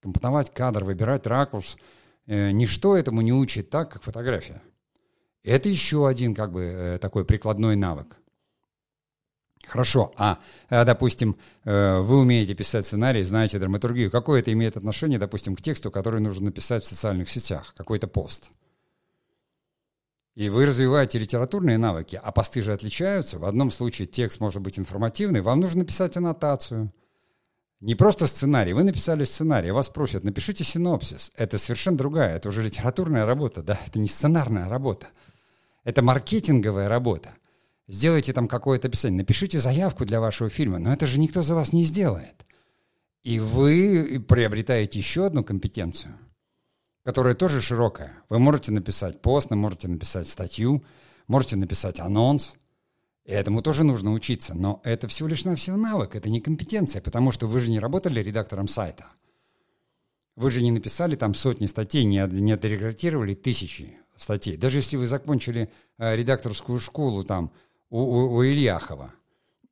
компоновать 0.00 0.50
кадр, 0.50 0.84
выбирать 0.84 1.26
ракурс. 1.26 1.76
Э, 2.26 2.52
ничто 2.52 2.96
этому 2.96 3.20
не 3.20 3.34
учит 3.34 3.68
так, 3.68 3.90
как 3.90 4.02
фотография. 4.02 4.62
Это 5.42 5.68
еще 5.68 6.06
один 6.06 6.34
как 6.34 6.52
бы 6.52 6.62
э, 6.62 6.98
такой 6.98 7.24
прикладной 7.24 7.76
навык. 7.76 8.16
Хорошо, 9.66 10.12
а, 10.16 10.38
э, 10.68 10.84
допустим, 10.84 11.36
э, 11.64 12.00
вы 12.00 12.18
умеете 12.18 12.54
писать 12.54 12.86
сценарий, 12.86 13.22
знаете 13.22 13.58
драматургию. 13.58 14.10
Какое 14.10 14.40
это 14.40 14.52
имеет 14.52 14.76
отношение, 14.76 15.18
допустим, 15.18 15.54
к 15.54 15.62
тексту, 15.62 15.90
который 15.90 16.20
нужно 16.20 16.46
написать 16.46 16.82
в 16.82 16.86
социальных 16.86 17.28
сетях, 17.28 17.72
какой-то 17.76 18.08
пост? 18.08 18.50
И 20.34 20.48
вы 20.48 20.66
развиваете 20.66 21.18
литературные 21.18 21.78
навыки, 21.78 22.20
а 22.22 22.32
посты 22.32 22.62
же 22.62 22.72
отличаются. 22.72 23.38
В 23.38 23.44
одном 23.44 23.70
случае 23.70 24.06
текст 24.06 24.40
может 24.40 24.62
быть 24.62 24.78
информативный, 24.78 25.40
вам 25.40 25.60
нужно 25.60 25.80
написать 25.80 26.16
аннотацию. 26.16 26.92
Не 27.80 27.94
просто 27.94 28.26
сценарий, 28.26 28.74
вы 28.74 28.82
написали 28.82 29.24
сценарий, 29.24 29.70
вас 29.70 29.88
просят, 29.88 30.22
напишите 30.22 30.64
синопсис. 30.64 31.32
Это 31.36 31.56
совершенно 31.58 31.96
другая, 31.96 32.36
это 32.36 32.50
уже 32.50 32.62
литературная 32.62 33.24
работа, 33.24 33.62
да, 33.62 33.78
это 33.86 33.98
не 33.98 34.06
сценарная 34.06 34.68
работа. 34.68 35.08
Это 35.84 36.02
маркетинговая 36.02 36.88
работа. 36.88 37.34
Сделайте 37.88 38.32
там 38.32 38.46
какое-то 38.46 38.88
описание, 38.88 39.18
напишите 39.18 39.58
заявку 39.58 40.04
для 40.04 40.20
вашего 40.20 40.48
фильма, 40.48 40.78
но 40.78 40.92
это 40.92 41.06
же 41.06 41.18
никто 41.18 41.42
за 41.42 41.54
вас 41.54 41.72
не 41.72 41.82
сделает. 41.82 42.46
И 43.22 43.40
вы 43.40 44.24
приобретаете 44.26 44.98
еще 44.98 45.26
одну 45.26 45.42
компетенцию, 45.42 46.14
которая 47.04 47.34
тоже 47.34 47.60
широкая. 47.60 48.22
Вы 48.28 48.38
можете 48.38 48.72
написать 48.72 49.20
пост, 49.20 49.50
можете 49.50 49.88
написать 49.88 50.28
статью, 50.28 50.84
можете 51.26 51.56
написать 51.56 51.98
анонс. 51.98 52.54
И 53.24 53.32
этому 53.32 53.60
тоже 53.60 53.84
нужно 53.84 54.12
учиться. 54.12 54.54
Но 54.54 54.80
это 54.84 55.08
всего 55.08 55.28
лишь 55.28 55.44
навсего 55.44 55.76
навык, 55.76 56.14
это 56.14 56.30
не 56.30 56.40
компетенция, 56.40 57.02
потому 57.02 57.32
что 57.32 57.46
вы 57.46 57.60
же 57.60 57.70
не 57.70 57.80
работали 57.80 58.22
редактором 58.22 58.68
сайта. 58.68 59.06
Вы 60.36 60.50
же 60.50 60.62
не 60.62 60.70
написали 60.70 61.16
там 61.16 61.34
сотни 61.34 61.66
статей, 61.66 62.04
не, 62.04 62.24
не 62.30 62.52
отредактировали 62.52 63.34
тысячи 63.34 63.98
статей. 64.20 64.56
Даже 64.56 64.78
если 64.78 64.96
вы 64.96 65.06
закончили 65.06 65.70
э, 65.98 66.16
редакторскую 66.16 66.78
школу 66.78 67.24
там 67.24 67.52
у, 67.88 68.00
у, 68.00 68.34
у 68.36 68.44
Ильяхова, 68.44 69.12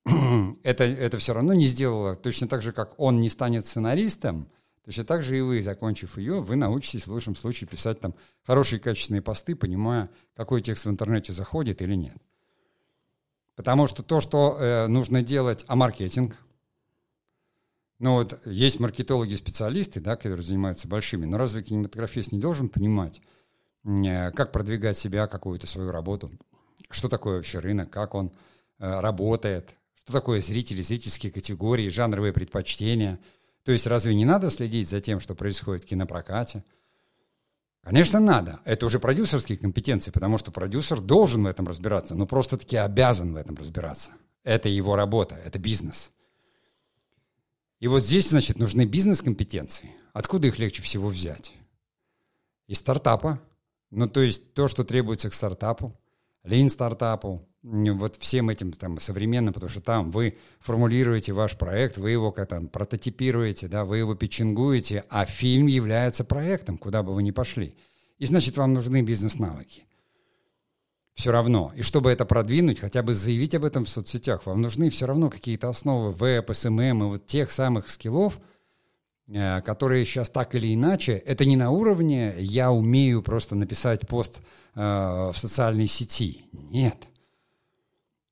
это, 0.62 0.84
это 0.84 1.18
все 1.18 1.34
равно 1.34 1.52
не 1.52 1.66
сделало, 1.66 2.16
точно 2.16 2.48
так 2.48 2.62
же, 2.62 2.72
как 2.72 2.98
он 2.98 3.20
не 3.20 3.28
станет 3.28 3.66
сценаристом, 3.66 4.48
точно 4.84 5.04
так 5.04 5.22
же 5.22 5.37
и 5.38 5.42
вы, 5.42 5.62
закончив 5.62 6.16
ее, 6.16 6.40
вы 6.40 6.56
научитесь 6.56 7.06
в 7.06 7.12
лучшем 7.12 7.37
случае 7.37 7.68
писать 7.68 8.00
там 8.00 8.14
хорошие 8.42 8.80
качественные 8.80 9.22
посты, 9.22 9.54
понимая, 9.54 10.08
какой 10.34 10.62
текст 10.62 10.87
в 10.87 10.90
интернете 10.90 11.32
заходит 11.32 11.82
или 11.82 11.94
нет. 11.94 12.16
Потому 13.54 13.87
что 13.87 14.02
то, 14.02 14.20
что 14.20 14.56
э, 14.58 14.87
нужно 14.87 15.22
делать, 15.22 15.64
а 15.66 15.76
маркетинг, 15.76 16.37
ну 17.98 18.14
вот 18.14 18.38
есть 18.46 18.78
маркетологи-специалисты, 18.78 20.00
да, 20.00 20.16
которые 20.16 20.42
занимаются 20.42 20.87
большими, 20.87 21.26
но 21.26 21.37
разве 21.37 21.62
кинематографист 21.62 22.30
не 22.30 22.38
должен 22.38 22.68
понимать, 22.68 23.20
как 23.84 24.52
продвигать 24.52 24.98
себя, 24.98 25.26
какую-то 25.26 25.66
свою 25.66 25.90
работу, 25.90 26.30
что 26.90 27.08
такое 27.08 27.36
вообще 27.36 27.58
рынок, 27.58 27.90
как 27.90 28.14
он 28.14 28.32
э, 28.78 29.00
работает, 29.00 29.74
что 30.02 30.12
такое 30.12 30.40
зрители, 30.40 30.80
зрительские 30.80 31.30
категории, 31.32 31.88
жанровые 31.88 32.32
предпочтения. 32.32 33.18
То 33.62 33.72
есть 33.72 33.86
разве 33.86 34.14
не 34.14 34.24
надо 34.24 34.50
следить 34.50 34.88
за 34.88 35.00
тем, 35.00 35.20
что 35.20 35.34
происходит 35.34 35.84
в 35.84 35.86
кинопрокате? 35.86 36.64
Конечно, 37.82 38.20
надо. 38.20 38.60
Это 38.64 38.86
уже 38.86 38.98
продюсерские 38.98 39.58
компетенции, 39.58 40.10
потому 40.10 40.38
что 40.38 40.50
продюсер 40.50 41.00
должен 41.00 41.44
в 41.44 41.46
этом 41.46 41.66
разбираться, 41.66 42.14
но 42.14 42.26
просто-таки 42.26 42.76
обязан 42.76 43.32
в 43.32 43.36
этом 43.36 43.56
разбираться. 43.56 44.12
Это 44.44 44.68
его 44.68 44.96
работа, 44.96 45.36
это 45.36 45.58
бизнес. 45.58 46.10
И 47.80 47.86
вот 47.86 48.02
здесь, 48.02 48.30
значит, 48.30 48.58
нужны 48.58 48.84
бизнес-компетенции. 48.84 49.90
Откуда 50.12 50.48
их 50.48 50.58
легче 50.58 50.82
всего 50.82 51.08
взять? 51.08 51.52
Из 52.66 52.78
стартапа. 52.78 53.40
Ну, 53.90 54.09
то 54.09 54.20
есть 54.20 54.55
то, 54.55 54.68
что 54.68 54.85
требуется 54.85 55.31
к 55.31 55.35
стартапу, 55.35 55.98
lean 56.44 56.76
стартапу, 56.76 57.46
вот 57.62 58.16
всем 58.16 58.51
этим 58.51 58.72
там 58.72 58.98
современным, 58.98 59.53
потому 59.53 59.70
что 59.70 59.81
там 59.81 60.11
вы 60.11 60.37
формулируете 60.61 61.33
ваш 61.33 61.57
проект, 61.57 61.98
вы 61.98 62.11
его 62.11 62.33
как 62.33 62.48
там 62.48 62.68
прототипируете, 62.68 63.68
да, 63.68 63.85
вы 63.85 63.98
его 63.98 64.14
питчингуете, 64.14 65.04
а 65.09 65.24
фильм 65.27 65.66
является 65.66 66.24
проектом, 66.24 66.79
куда 66.79 67.03
бы 67.03 67.14
вы 67.14 67.22
ни 67.22 67.31
пошли. 67.31 67.74
И 68.18 68.27
значит, 68.27 68.57
вам 68.57 68.72
нужны 68.74 69.03
бизнес-навыки 69.03 69.85
все 71.18 71.33
равно. 71.33 71.72
И 71.74 71.83
чтобы 71.83 72.12
это 72.12 72.24
продвинуть, 72.24 72.79
хотя 72.79 73.03
бы 73.03 73.12
заявить 73.12 73.53
об 73.57 73.64
этом 73.64 73.85
в 73.85 73.88
соцсетях, 73.88 74.46
вам 74.46 74.62
нужны 74.62 74.88
все 74.88 75.05
равно 75.05 75.31
какие-то 75.31 75.68
основы 75.68 76.12
веб, 76.12 76.48
SMM 76.54 77.02
и 77.03 77.07
вот 77.07 77.27
тех 77.27 77.51
самых 77.51 77.88
скиллов, 77.88 78.38
которые 79.64 80.04
сейчас 80.06 80.30
так 80.30 80.54
или 80.54 80.74
иначе, 80.74 81.12
это 81.12 81.44
не 81.44 81.56
на 81.56 81.70
уровне 81.70 82.34
«я 82.38 82.72
умею 82.72 83.22
просто 83.22 83.54
написать 83.54 84.08
пост 84.08 84.40
э, 84.74 84.80
в 84.80 85.34
социальной 85.36 85.86
сети». 85.86 86.46
Нет. 86.52 86.96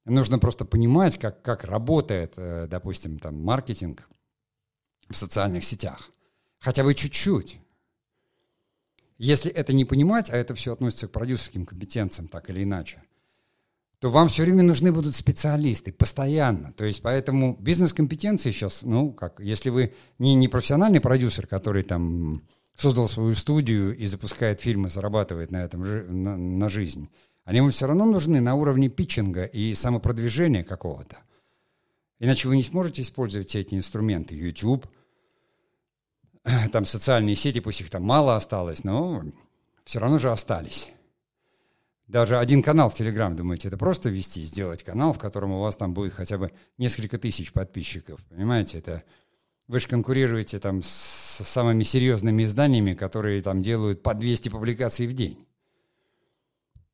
Нужно 0.07 0.39
просто 0.39 0.65
понимать, 0.65 1.19
как, 1.19 1.43
как 1.43 1.65
работает, 1.65 2.35
э, 2.37 2.67
допустим, 2.69 3.19
там, 3.19 3.43
маркетинг 3.43 4.09
в 5.11 5.17
социальных 5.17 5.65
сетях. 5.65 6.11
Хотя 6.61 6.83
бы 6.83 6.95
чуть-чуть. 6.95 7.59
Если 9.19 9.51
это 9.51 9.73
не 9.73 9.85
понимать, 9.85 10.31
а 10.31 10.37
это 10.37 10.55
все 10.55 10.73
относится 10.73 11.09
к 11.09 11.13
продюсерским 11.13 11.67
компетенциям 11.67 12.29
так 12.29 12.49
или 12.51 12.63
иначе, 12.63 13.03
то 13.99 14.11
вам 14.11 14.29
все 14.29 14.43
время 14.43 14.63
нужны 14.63 14.93
будут 14.93 15.15
специалисты, 15.15 15.93
постоянно. 15.93 16.73
То 16.73 16.85
есть 16.85 17.03
поэтому 17.03 17.57
бизнес-компетенции 17.59 18.51
сейчас, 18.51 18.83
ну, 18.83 19.13
как, 19.13 19.41
если 19.41 19.71
вы 19.71 19.95
не, 20.19 20.35
не 20.35 20.49
профессиональный 20.49 21.01
продюсер, 21.01 21.47
который 21.47 21.83
там 21.83 22.43
создал 22.75 23.09
свою 23.09 23.35
студию 23.35 23.97
и 23.97 24.07
запускает 24.07 24.61
фильмы, 24.61 24.91
зарабатывает 24.91 25.51
на 25.51 25.65
этом 25.65 25.83
на, 26.23 26.37
на 26.37 26.69
жизнь, 26.69 27.09
они 27.45 27.61
вам 27.61 27.71
все 27.71 27.87
равно 27.87 28.05
нужны 28.05 28.41
на 28.41 28.55
уровне 28.55 28.89
питчинга 28.89 29.45
и 29.45 29.73
самопродвижения 29.75 30.65
какого-то. 30.65 31.17
Иначе 32.19 32.49
вы 32.49 32.57
не 32.57 32.63
сможете 32.63 33.03
использовать 33.03 33.51
все 33.51 33.61
эти 33.61 33.75
инструменты. 33.75 34.37
YouTube– 34.37 34.87
там 36.73 36.85
социальные 36.85 37.37
сети, 37.37 37.61
пусть 37.61 37.81
их 37.81 37.91
там 37.91 38.03
мало 38.03 38.37
осталось, 38.37 38.85
но 38.85 39.25
все 39.85 39.99
равно 39.99 40.19
же 40.19 40.31
остались. 40.31 40.91
Даже 42.07 42.39
один 42.39 42.63
канал 42.63 42.89
в 42.89 42.95
Телеграм, 42.95 43.35
думаете, 43.35 43.69
это 43.69 43.77
просто 43.77 44.11
вести, 44.11 44.43
сделать 44.43 44.85
канал, 44.85 45.13
в 45.13 45.19
котором 45.19 45.53
у 45.53 45.61
вас 45.61 45.77
там 45.77 45.93
будет 45.93 46.13
хотя 46.13 46.39
бы 46.39 46.53
несколько 46.79 47.19
тысяч 47.19 47.53
подписчиков. 47.53 48.21
Понимаете, 48.29 48.79
это 48.79 49.03
вы 49.67 49.81
же 49.81 49.89
конкурируете 49.89 50.61
там 50.61 50.83
с 50.83 50.89
самыми 50.89 51.83
серьезными 51.83 52.45
изданиями, 52.45 52.95
которые 52.95 53.43
там 53.43 53.61
делают 53.61 54.05
по 54.05 54.15
200 54.15 54.51
публикаций 54.51 55.09
в 55.09 55.15
день. 55.15 55.47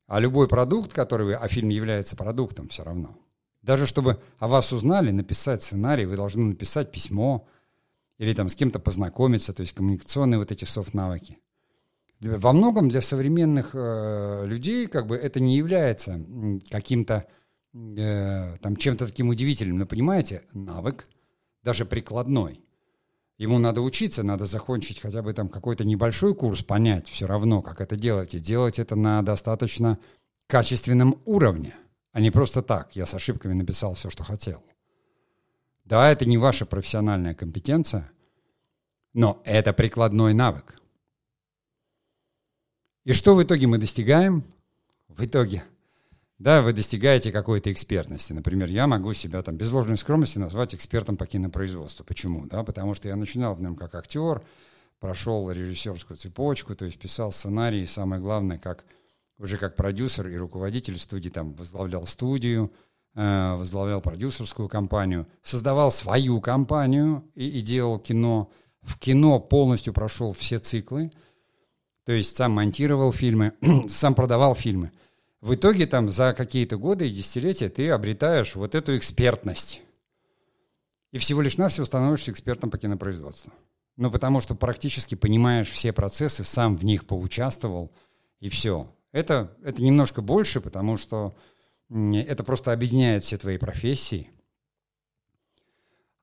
А 0.07 0.19
любой 0.19 0.47
продукт, 0.47 0.93
который 0.93 1.27
вы, 1.27 1.33
а 1.35 1.47
фильм 1.47 1.69
является 1.69 2.15
продуктом 2.15 2.67
все 2.69 2.83
равно. 2.83 3.15
Даже 3.61 3.85
чтобы 3.85 4.19
о 4.39 4.47
вас 4.47 4.73
узнали, 4.73 5.11
написать 5.11 5.63
сценарий, 5.63 6.05
вы 6.05 6.15
должны 6.15 6.43
написать 6.43 6.91
письмо, 6.91 7.47
или 8.17 8.33
там 8.33 8.49
с 8.49 8.55
кем-то 8.55 8.79
познакомиться, 8.79 9.53
то 9.53 9.61
есть 9.61 9.73
коммуникационные 9.73 10.39
вот 10.39 10.51
эти 10.51 10.65
софт-навыки. 10.65 11.37
Во 12.23 12.53
многом 12.53 12.87
для 12.87 13.01
современных 13.01 13.71
э, 13.73 14.43
людей 14.45 14.87
как 14.87 15.07
бы 15.07 15.17
это 15.17 15.41
не 15.41 15.57
является 15.57 16.21
каким-то 16.69 17.27
э, 17.73 18.57
там 18.61 18.77
чем-то 18.77 19.07
таким 19.07 19.27
удивительным, 19.27 19.77
но 19.77 19.85
понимаете, 19.85 20.43
навык 20.53 21.05
даже 21.63 21.85
прикладной. 21.85 22.63
Ему 23.37 23.57
надо 23.57 23.81
учиться, 23.81 24.23
надо 24.23 24.45
закончить 24.45 25.01
хотя 25.01 25.21
бы 25.21 25.33
там 25.33 25.49
какой-то 25.49 25.83
небольшой 25.83 26.33
курс, 26.33 26.63
понять 26.63 27.09
все 27.09 27.27
равно, 27.27 27.61
как 27.61 27.81
это 27.81 27.97
делать, 27.97 28.33
и 28.35 28.39
делать 28.39 28.79
это 28.79 28.95
на 28.95 29.21
достаточно 29.21 29.99
качественном 30.47 31.21
уровне, 31.25 31.75
а 32.13 32.21
не 32.21 32.31
просто 32.31 32.61
так. 32.61 32.95
Я 32.95 33.05
с 33.05 33.13
ошибками 33.13 33.53
написал 33.53 33.95
все, 33.95 34.09
что 34.09 34.23
хотел. 34.23 34.63
Да, 35.83 36.09
это 36.09 36.23
не 36.23 36.37
ваша 36.37 36.65
профессиональная 36.65 37.33
компетенция, 37.33 38.09
но 39.13 39.41
это 39.43 39.73
прикладной 39.73 40.33
навык. 40.33 40.79
И 43.05 43.13
что 43.13 43.35
в 43.35 43.43
итоге 43.43 43.67
мы 43.67 43.77
достигаем? 43.77 44.43
В 45.07 45.25
итоге, 45.25 45.63
да, 46.39 46.61
вы 46.61 46.73
достигаете 46.73 47.31
какой-то 47.31 47.71
экспертности. 47.71 48.33
Например, 48.33 48.69
я 48.69 48.87
могу 48.87 49.13
себя 49.13 49.41
там 49.43 49.55
без 49.55 49.71
ложной 49.71 49.97
скромности 49.97 50.39
назвать 50.39 50.73
экспертом 50.73 51.17
по 51.17 51.25
кинопроизводству. 51.25 52.05
Почему? 52.05 52.45
Да, 52.45 52.63
потому 52.63 52.93
что 52.93 53.07
я 53.07 53.15
начинал 53.15 53.55
в 53.55 53.61
нем 53.61 53.75
как 53.75 53.95
актер, 53.95 54.41
прошел 54.99 55.51
режиссерскую 55.51 56.17
цепочку, 56.17 56.75
то 56.75 56.85
есть 56.85 56.97
писал 56.97 57.31
сценарий, 57.31 57.83
и 57.83 57.87
самое 57.87 58.21
главное, 58.21 58.57
как 58.57 58.85
уже 59.37 59.57
как 59.57 59.75
продюсер 59.75 60.27
и 60.29 60.35
руководитель 60.35 60.97
студии, 60.97 61.29
там 61.29 61.53
возглавлял 61.53 62.05
студию, 62.05 62.71
Э, 63.15 63.55
возглавлял 63.57 64.01
продюсерскую 64.01 64.67
компанию, 64.67 65.27
создавал 65.43 65.91
свою 65.91 66.41
компанию 66.41 67.23
и, 67.35 67.47
и 67.47 67.61
делал 67.61 67.99
кино. 67.99 68.49
В 68.81 68.97
кино 68.97 69.39
полностью 69.39 69.93
прошел 69.93 70.31
все 70.31 70.57
циклы, 70.57 71.11
то 72.05 72.11
есть 72.11 72.35
сам 72.35 72.53
монтировал 72.53 73.11
фильмы, 73.11 73.53
сам 73.87 74.15
продавал 74.15 74.55
фильмы. 74.55 74.91
В 75.41 75.55
итоге 75.55 75.87
там 75.87 76.09
за 76.09 76.33
какие-то 76.33 76.77
годы 76.77 77.07
и 77.07 77.11
десятилетия 77.11 77.69
ты 77.69 77.89
обретаешь 77.89 78.55
вот 78.55 78.75
эту 78.75 78.97
экспертность. 78.97 79.81
И 81.11 81.17
всего 81.17 81.41
лишь 81.41 81.57
навсего 81.57 81.85
становишься 81.85 82.31
экспертом 82.31 82.71
по 82.71 82.77
кинопроизводству. 82.77 83.51
Ну, 83.97 84.09
потому 84.09 84.41
что 84.41 84.55
практически 84.55 85.15
понимаешь 85.15 85.69
все 85.69 85.93
процессы, 85.93 86.43
сам 86.43 86.75
в 86.75 86.83
них 86.83 87.05
поучаствовал, 87.05 87.91
и 88.39 88.49
все. 88.49 88.91
Это, 89.11 89.55
это 89.63 89.83
немножко 89.83 90.21
больше, 90.21 90.59
потому 90.59 90.97
что 90.97 91.35
это 91.89 92.43
просто 92.43 92.71
объединяет 92.71 93.23
все 93.23 93.37
твои 93.37 93.57
профессии. 93.57 94.29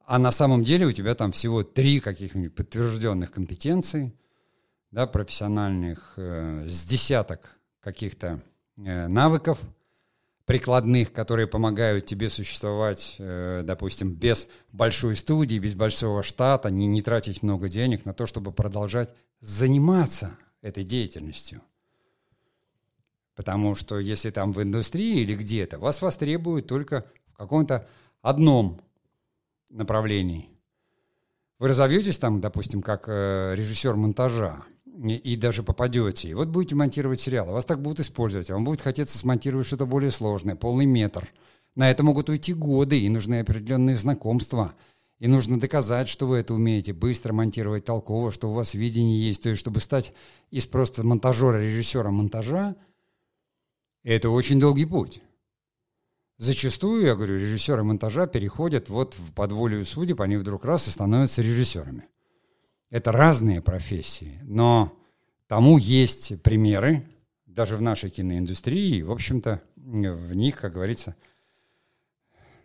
А 0.04 0.18
на 0.18 0.32
самом 0.32 0.64
деле 0.64 0.86
у 0.86 0.92
тебя 0.92 1.14
там 1.14 1.30
всего 1.30 1.62
три 1.62 2.00
каких-нибудь 2.00 2.54
подтвержденных 2.54 3.30
компетенций, 3.30 4.12
да, 4.90 5.06
профессиональных, 5.06 6.14
э, 6.16 6.64
с 6.66 6.84
десяток 6.84 7.58
каких-то 7.80 8.42
э, 8.76 9.06
навыков 9.08 9.60
прикладных, 10.46 11.12
которые 11.12 11.46
помогают 11.46 12.06
тебе 12.06 12.28
существовать, 12.28 13.16
э, 13.18 13.62
допустим, 13.64 14.12
без 14.12 14.48
большой 14.72 15.14
студии, 15.14 15.58
без 15.58 15.74
большого 15.74 16.22
штата, 16.22 16.70
не, 16.70 16.86
не 16.86 17.02
тратить 17.02 17.42
много 17.42 17.68
денег 17.68 18.04
на 18.04 18.14
то, 18.14 18.26
чтобы 18.26 18.50
продолжать 18.50 19.14
заниматься 19.40 20.36
этой 20.60 20.82
деятельностью. 20.82 21.62
Потому 23.36 23.74
что 23.74 23.98
если 23.98 24.30
там 24.30 24.52
в 24.52 24.60
индустрии 24.60 25.20
или 25.20 25.36
где-то, 25.36 25.78
вас 25.78 26.02
востребуют 26.02 26.66
только 26.66 27.04
в 27.28 27.36
каком-то 27.36 27.88
одном 28.20 28.80
направлении. 29.70 30.50
Вы 31.60 31.68
разовьетесь 31.68 32.18
там, 32.18 32.40
допустим, 32.40 32.82
как 32.82 33.04
э, 33.06 33.54
режиссер 33.54 33.94
монтажа, 33.94 34.64
и, 34.96 35.36
даже 35.36 35.62
попадете, 35.62 36.28
и 36.28 36.34
вот 36.34 36.48
будете 36.48 36.74
монтировать 36.74 37.20
сериал, 37.20 37.48
а 37.48 37.52
вас 37.52 37.64
так 37.64 37.80
будут 37.80 38.00
использовать, 38.00 38.50
а 38.50 38.54
вам 38.54 38.64
будет 38.64 38.80
хотеться 38.80 39.16
смонтировать 39.16 39.66
что-то 39.66 39.86
более 39.86 40.10
сложное, 40.10 40.56
полный 40.56 40.86
метр. 40.86 41.28
На 41.74 41.90
это 41.90 42.02
могут 42.02 42.28
уйти 42.28 42.52
годы, 42.52 43.00
и 43.00 43.08
нужны 43.08 43.40
определенные 43.40 43.96
знакомства. 43.96 44.74
И 45.18 45.28
нужно 45.28 45.60
доказать, 45.60 46.08
что 46.08 46.26
вы 46.26 46.38
это 46.38 46.54
умеете, 46.54 46.92
быстро 46.92 47.32
монтировать 47.32 47.84
толково, 47.84 48.30
что 48.32 48.50
у 48.50 48.54
вас 48.54 48.74
видение 48.74 49.20
есть. 49.22 49.42
То 49.42 49.50
есть, 49.50 49.60
чтобы 49.60 49.80
стать 49.80 50.12
из 50.50 50.66
просто 50.66 51.06
монтажера, 51.06 51.58
режиссера 51.58 52.10
монтажа– 52.10 52.74
это 54.02 54.30
очень 54.30 54.58
долгий 54.58 54.86
путь. 54.86 55.22
Зачастую, 56.38 57.04
я 57.04 57.16
говорю, 57.16 57.38
режиссеры 57.38 57.84
монтажа 57.84 58.26
переходят 58.26 58.88
вот 58.88 59.14
в 59.18 59.32
подволю 59.34 59.84
судеб, 59.84 60.22
они 60.22 60.38
вдруг 60.38 60.64
раз 60.64 60.88
и 60.88 60.90
становятся 60.90 61.42
режиссерами. 61.42 62.08
Это 62.90 63.12
разные 63.12 63.62
профессии, 63.62 64.38
но 64.42 64.92
тому 65.46 65.78
есть 65.78 66.40
примеры, 66.42 67.04
даже 67.46 67.76
в 67.76 67.82
нашей 67.82 68.10
киноиндустрии, 68.10 69.02
в 69.02 69.10
общем-то, 69.10 69.62
в 69.76 70.34
них, 70.34 70.56
как 70.56 70.72
говорится, 70.72 71.14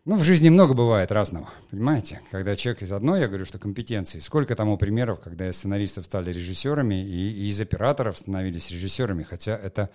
ну, 0.06 0.18
в 0.18 0.24
жизни 0.24 0.50
много 0.50 0.76
бывает 0.76 1.12
разного, 1.12 1.50
понимаете? 1.72 2.22
Когда 2.30 2.56
человек 2.56 2.84
из 2.84 2.92
одной, 2.92 3.22
я 3.22 3.28
говорю, 3.28 3.46
что 3.46 3.58
компетенции. 3.58 4.20
Сколько 4.20 4.56
тому 4.56 4.78
примеров, 4.78 5.20
когда 5.20 5.50
из 5.50 5.58
сценаристов 5.58 6.06
стали 6.06 6.32
режиссерами, 6.32 7.04
и, 7.04 7.32
и 7.32 7.50
из 7.50 7.60
операторов 7.60 8.20
становились 8.20 8.70
режиссерами, 8.70 9.24
хотя 9.24 9.58
это 9.58 9.90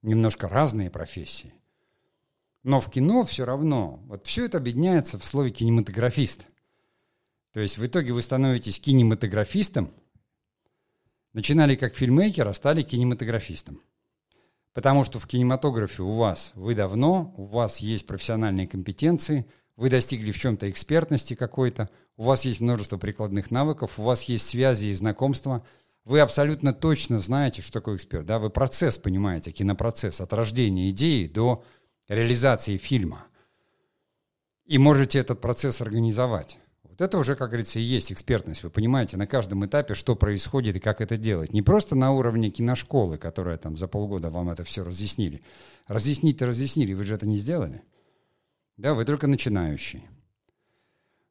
немножко 0.00 0.48
разные 0.48 0.88
профессии. 0.90 1.52
Но 2.62 2.80
в 2.80 2.90
кино 2.90 3.22
все 3.24 3.44
равно, 3.44 4.00
вот 4.06 4.26
все 4.26 4.46
это 4.46 4.56
объединяется 4.56 5.18
в 5.18 5.24
слове 5.26 5.50
кинематографист. 5.50 6.46
То 7.52 7.60
есть 7.60 7.78
в 7.78 7.86
итоге 7.86 8.12
вы 8.12 8.22
становитесь 8.22 8.78
кинематографистом, 8.78 9.92
начинали 11.32 11.74
как 11.74 11.94
фильммейкер, 11.94 12.46
а 12.46 12.54
стали 12.54 12.82
кинематографистом. 12.82 13.80
Потому 14.72 15.02
что 15.04 15.18
в 15.18 15.26
кинематографе 15.26 16.02
у 16.02 16.12
вас, 16.12 16.52
вы 16.54 16.74
давно, 16.74 17.34
у 17.36 17.44
вас 17.44 17.78
есть 17.78 18.06
профессиональные 18.06 18.68
компетенции, 18.68 19.46
вы 19.76 19.90
достигли 19.90 20.30
в 20.30 20.38
чем-то 20.38 20.70
экспертности 20.70 21.34
какой-то, 21.34 21.90
у 22.16 22.24
вас 22.24 22.44
есть 22.44 22.60
множество 22.60 22.98
прикладных 22.98 23.50
навыков, 23.50 23.98
у 23.98 24.02
вас 24.02 24.24
есть 24.24 24.46
связи 24.46 24.86
и 24.86 24.94
знакомства, 24.94 25.66
вы 26.04 26.20
абсолютно 26.20 26.72
точно 26.72 27.18
знаете, 27.18 27.62
что 27.62 27.72
такое 27.72 27.96
эксперт, 27.96 28.26
да, 28.26 28.38
вы 28.38 28.50
процесс 28.50 28.96
понимаете, 28.98 29.50
кинопроцесс 29.50 30.20
от 30.20 30.32
рождения 30.32 30.90
идеи 30.90 31.26
до 31.26 31.64
реализации 32.08 32.76
фильма. 32.76 33.26
И 34.66 34.78
можете 34.78 35.18
этот 35.18 35.40
процесс 35.40 35.80
организовать. 35.80 36.58
Вот 37.00 37.06
это 37.06 37.16
уже, 37.16 37.34
как 37.34 37.48
говорится, 37.48 37.78
и 37.78 37.82
есть 37.82 38.12
экспертность. 38.12 38.62
Вы 38.62 38.68
понимаете 38.68 39.16
на 39.16 39.26
каждом 39.26 39.64
этапе, 39.64 39.94
что 39.94 40.14
происходит 40.16 40.76
и 40.76 40.80
как 40.80 41.00
это 41.00 41.16
делать. 41.16 41.54
Не 41.54 41.62
просто 41.62 41.96
на 41.96 42.12
уровне 42.12 42.50
киношколы, 42.50 43.16
которая 43.16 43.56
там 43.56 43.78
за 43.78 43.88
полгода 43.88 44.30
вам 44.30 44.50
это 44.50 44.64
все 44.64 44.84
разъяснили. 44.84 45.42
Разъяснить-то 45.86 46.44
разъяснили, 46.44 46.92
вы 46.92 47.04
же 47.04 47.14
это 47.14 47.26
не 47.26 47.38
сделали. 47.38 47.80
Да, 48.76 48.92
вы 48.92 49.06
только 49.06 49.28
начинающий. 49.28 50.04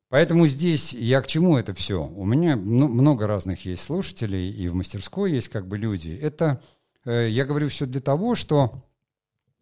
Поэтому 0.07 0.47
здесь 0.47 0.91
я 0.91 1.21
к 1.21 1.27
чему 1.27 1.55
это 1.55 1.75
все? 1.75 2.03
У 2.03 2.25
меня 2.25 2.55
много 2.55 3.27
разных 3.27 3.63
есть 3.65 3.83
слушателей, 3.83 4.49
и 4.49 4.69
в 4.69 4.73
мастерской 4.73 5.31
есть 5.33 5.49
как 5.49 5.67
бы 5.67 5.77
люди. 5.77 6.17
Это, 6.19 6.63
э, 7.05 7.27
я 7.29 7.45
говорю 7.45 7.69
все 7.69 7.85
для 7.85 8.01
того, 8.01 8.33
что 8.33 8.89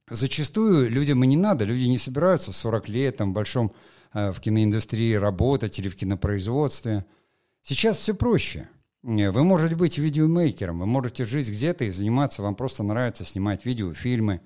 зачастую 0.09 0.89
людям 0.89 1.21
и 1.25 1.27
не 1.27 1.35
надо, 1.35 1.65
люди 1.65 1.83
не 1.83 1.97
собираются 1.97 2.53
40 2.53 2.87
лет 2.87 3.17
там, 3.17 3.31
в 3.31 3.33
большом 3.33 3.73
в 4.13 4.39
киноиндустрии 4.39 5.13
работать 5.13 5.79
или 5.79 5.89
в 5.89 5.95
кинопроизводстве. 5.95 7.05
Сейчас 7.61 7.97
все 7.97 8.13
проще. 8.13 8.69
Вы 9.03 9.43
можете 9.43 9.75
быть 9.75 9.97
видеомейкером, 9.97 10.79
вы 10.79 10.85
можете 10.85 11.23
жить 11.23 11.49
где-то 11.49 11.85
и 11.85 11.91
заниматься, 11.91 12.41
вам 12.41 12.55
просто 12.55 12.83
нравится 12.83 13.23
снимать 13.23 13.65
видеофильмы, 13.65 14.41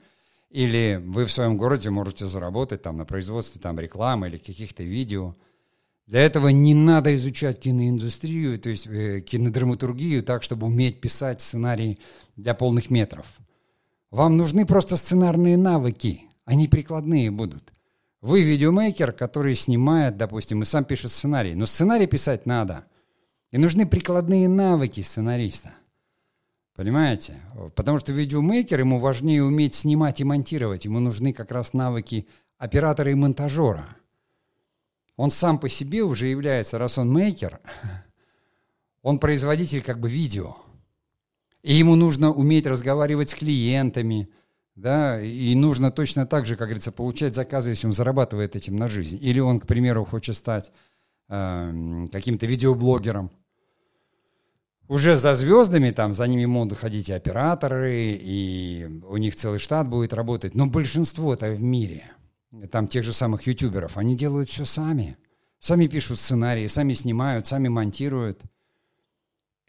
или 0.50 1.02
вы 1.04 1.26
в 1.26 1.32
своем 1.32 1.58
городе 1.58 1.90
можете 1.90 2.26
заработать 2.26 2.82
там 2.82 2.98
на 2.98 3.06
производстве 3.06 3.62
там 3.62 3.80
рекламы 3.80 4.28
или 4.28 4.38
каких-то 4.38 4.84
видео– 4.84 5.36
для 6.12 6.24
этого 6.24 6.50
не 6.50 6.74
надо 6.74 7.16
изучать 7.16 7.62
киноиндустрию, 7.62 8.60
то 8.60 8.70
есть 8.70 8.86
э, 8.86 9.22
кинодраматургию 9.22 10.24
так, 10.24 10.44
чтобы 10.44 10.68
уметь 10.68 11.00
писать 11.00 11.40
сценарий 11.40 12.00
для 12.36 12.54
полных 12.54 12.90
метров. 12.90 13.26
Вам 14.10 14.36
нужны 14.36 14.66
просто 14.66 14.98
сценарные 14.98 15.56
навыки, 15.56 16.24
они 16.44 16.68
прикладные 16.68 17.32
будут. 17.32 17.72
Вы 18.22 18.44
видеомейкер, 18.44 19.14
который 19.14 19.56
снимает, 19.56 20.18
допустим, 20.18 20.62
и 20.62 20.66
сам 20.66 20.86
пишет 20.86 21.12
сценарий, 21.12 21.56
но 21.56 21.66
сценарий 21.66 22.08
писать 22.08 22.46
надо. 22.46 22.86
И 23.52 23.58
нужны 23.58 23.86
прикладные 23.86 24.48
навыки 24.48 25.02
сценариста. 25.02 25.74
Понимаете? 26.76 27.42
Потому 27.76 27.98
что 27.98 28.14
видеомейкер, 28.14 28.80
ему 28.80 29.00
важнее 29.00 29.44
уметь 29.44 29.76
снимать 29.76 30.22
и 30.22 30.24
монтировать. 30.24 30.86
Ему 30.86 31.00
нужны 31.00 31.34
как 31.34 31.52
раз 31.52 31.74
навыки 31.74 32.28
оператора 32.58 33.12
и 33.12 33.16
монтажера– 33.16 33.86
он 35.22 35.30
сам 35.30 35.60
по 35.60 35.70
себе 35.70 36.02
уже 36.02 36.26
является, 36.26 36.80
раз 36.80 36.98
он 36.98 37.12
мейкер, 37.12 37.60
он 39.04 39.20
производитель 39.20 39.84
как 39.84 40.00
бы 40.00 40.10
видео. 40.10 40.58
И 41.62 41.76
ему 41.76 41.96
нужно 41.96 42.32
уметь 42.32 42.66
разговаривать 42.66 43.30
с 43.30 43.36
клиентами, 43.36 44.30
да, 44.76 45.22
и 45.22 45.54
нужно 45.56 45.92
точно 45.92 46.26
так 46.26 46.46
же, 46.46 46.56
как 46.56 46.68
говорится, 46.68 46.92
получать 46.92 47.36
заказы, 47.36 47.72
если 47.72 47.88
он 47.88 47.94
зарабатывает 47.94 48.56
этим 48.56 48.76
на 48.76 48.88
жизнь. 48.88 49.18
Или 49.22 49.40
он, 49.40 49.60
к 49.60 49.68
примеру, 49.68 50.06
хочет 50.06 50.36
стать 50.36 50.72
э, 51.30 52.08
каким-то 52.12 52.46
видеоблогером. 52.46 53.32
Уже 54.88 55.18
за 55.18 55.36
звездами, 55.36 55.92
там, 55.92 56.14
за 56.14 56.28
ними 56.28 56.46
могут 56.46 56.78
ходить 56.78 57.10
и 57.10 57.14
операторы, 57.14 58.20
и 58.20 59.02
у 59.08 59.18
них 59.18 59.36
целый 59.36 59.60
штат 59.60 59.88
будет 59.88 60.14
работать. 60.14 60.56
Но 60.56 60.68
большинство-то 60.68 61.52
в 61.52 61.62
мире– 61.62 62.12
там 62.70 62.88
тех 62.88 63.04
же 63.04 63.14
самых 63.14 63.44
ютуберов, 63.48 63.98
они 63.98 64.16
делают 64.16 64.50
все 64.50 64.66
сами. 64.66 65.18
Сами 65.60 65.88
пишут 65.88 66.20
сценарии, 66.20 66.68
сами 66.68 66.94
снимают, 66.94 67.48
сами 67.48 67.68
монтируют. 67.68 68.42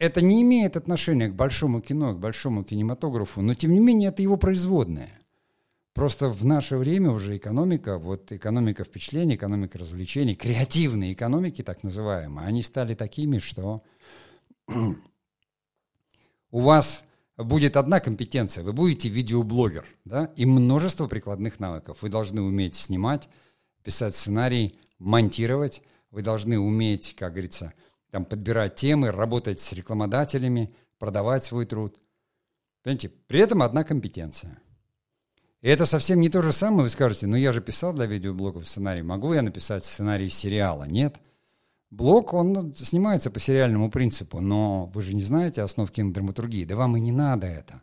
Это 0.03 0.21
не 0.21 0.41
имеет 0.41 0.75
отношения 0.75 1.29
к 1.29 1.33
большому 1.33 1.79
кино, 1.79 2.13
к 2.13 2.19
большому 2.19 2.65
кинематографу, 2.65 3.41
но 3.41 3.53
тем 3.53 3.71
не 3.71 3.79
менее 3.79 4.09
это 4.09 4.21
его 4.21 4.35
производное. 4.35 5.09
Просто 5.93 6.27
в 6.27 6.45
наше 6.45 6.75
время 6.75 7.11
уже 7.11 7.37
экономика, 7.37 7.97
вот 7.97 8.29
экономика 8.33 8.83
впечатлений, 8.83 9.35
экономика 9.35 9.77
развлечений, 9.77 10.35
креативные 10.35 11.13
экономики, 11.13 11.63
так 11.63 11.83
называемые, 11.83 12.45
они 12.45 12.63
стали 12.63 12.95
такими, 12.95 13.37
что 13.37 13.81
у 16.51 16.59
вас 16.59 17.05
будет 17.37 17.77
одна 17.77 18.01
компетенция. 18.01 18.65
Вы 18.65 18.73
будете 18.73 19.07
видеоблогер, 19.07 19.85
да, 20.03 20.33
и 20.35 20.45
множество 20.45 21.07
прикладных 21.07 21.61
навыков. 21.61 21.99
Вы 22.01 22.09
должны 22.09 22.41
уметь 22.41 22.75
снимать, 22.75 23.29
писать 23.83 24.17
сценарий, 24.17 24.77
монтировать. 24.99 25.81
Вы 26.11 26.23
должны 26.23 26.59
уметь, 26.59 27.15
как 27.15 27.31
говорится, 27.31 27.73
там, 28.13 28.25
подбирать 28.25 28.75
темы, 28.75 29.09
работать 29.09 29.59
с 29.59 29.73
рекламодателями, 29.73 30.71
продавать 30.99 31.45
свой 31.45 31.65
труд. 31.65 31.95
Понимаете, 32.83 33.09
при 33.09 33.39
этом 33.39 33.63
одна 33.63 33.83
компетенция. 33.83 34.59
И 35.61 35.67
это 35.67 35.87
совсем 35.87 36.19
не 36.19 36.29
то 36.29 36.43
же 36.43 36.51
самое, 36.51 36.83
вы 36.83 36.89
скажете, 36.89 37.25
ну 37.25 37.35
я 37.35 37.51
же 37.51 37.59
писал 37.59 37.91
для 37.91 38.05
видеоблогов 38.05 38.67
сценарий, 38.67 39.01
могу 39.01 39.33
я 39.33 39.41
написать 39.41 39.83
сценарий 39.83 40.29
сериала? 40.29 40.83
Нет. 40.83 41.15
Блок, 41.89 42.35
он 42.35 42.75
снимается 42.75 43.31
по 43.31 43.39
сериальному 43.39 43.89
принципу, 43.89 44.41
но 44.41 44.91
вы 44.93 45.01
же 45.01 45.15
не 45.15 45.23
знаете 45.23 45.63
основ 45.63 45.89
кинодраматургии, 45.89 46.65
да 46.65 46.75
вам 46.75 46.95
и 46.95 46.99
не 46.99 47.11
надо 47.11 47.47
это. 47.47 47.81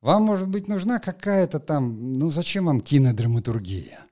Вам, 0.00 0.22
может 0.22 0.46
быть, 0.46 0.68
нужна 0.68 1.00
какая-то 1.00 1.58
там, 1.58 2.12
ну 2.12 2.30
зачем 2.30 2.66
вам 2.66 2.80
кинодраматургия? 2.80 4.04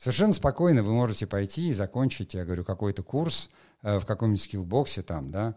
Совершенно 0.00 0.32
спокойно 0.32 0.82
вы 0.82 0.94
можете 0.94 1.26
пойти 1.26 1.68
и 1.68 1.74
закончить, 1.74 2.32
я 2.32 2.46
говорю, 2.46 2.64
какой-то 2.64 3.02
курс 3.02 3.50
э, 3.82 3.98
в 3.98 4.06
каком-нибудь 4.06 4.42
скиллбоксе 4.42 5.02
там, 5.02 5.30
да, 5.30 5.54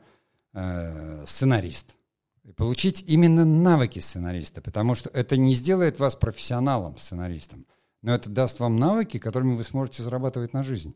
э, 0.54 1.24
сценарист. 1.26 1.96
И 2.44 2.52
получить 2.52 3.06
именно 3.08 3.46
навыки 3.46 4.00
сценариста, 4.00 4.62
потому 4.62 4.96
что 4.96 5.10
это 5.12 5.38
не 5.38 5.54
сделает 5.54 5.98
вас 5.98 6.18
профессионалом, 6.18 6.98
сценаристом, 6.98 7.66
но 8.02 8.14
это 8.14 8.30
даст 8.30 8.60
вам 8.60 8.76
навыки, 8.76 9.18
которыми 9.18 9.56
вы 9.56 9.64
сможете 9.64 10.04
зарабатывать 10.04 10.52
на 10.52 10.62
жизнь 10.62 10.94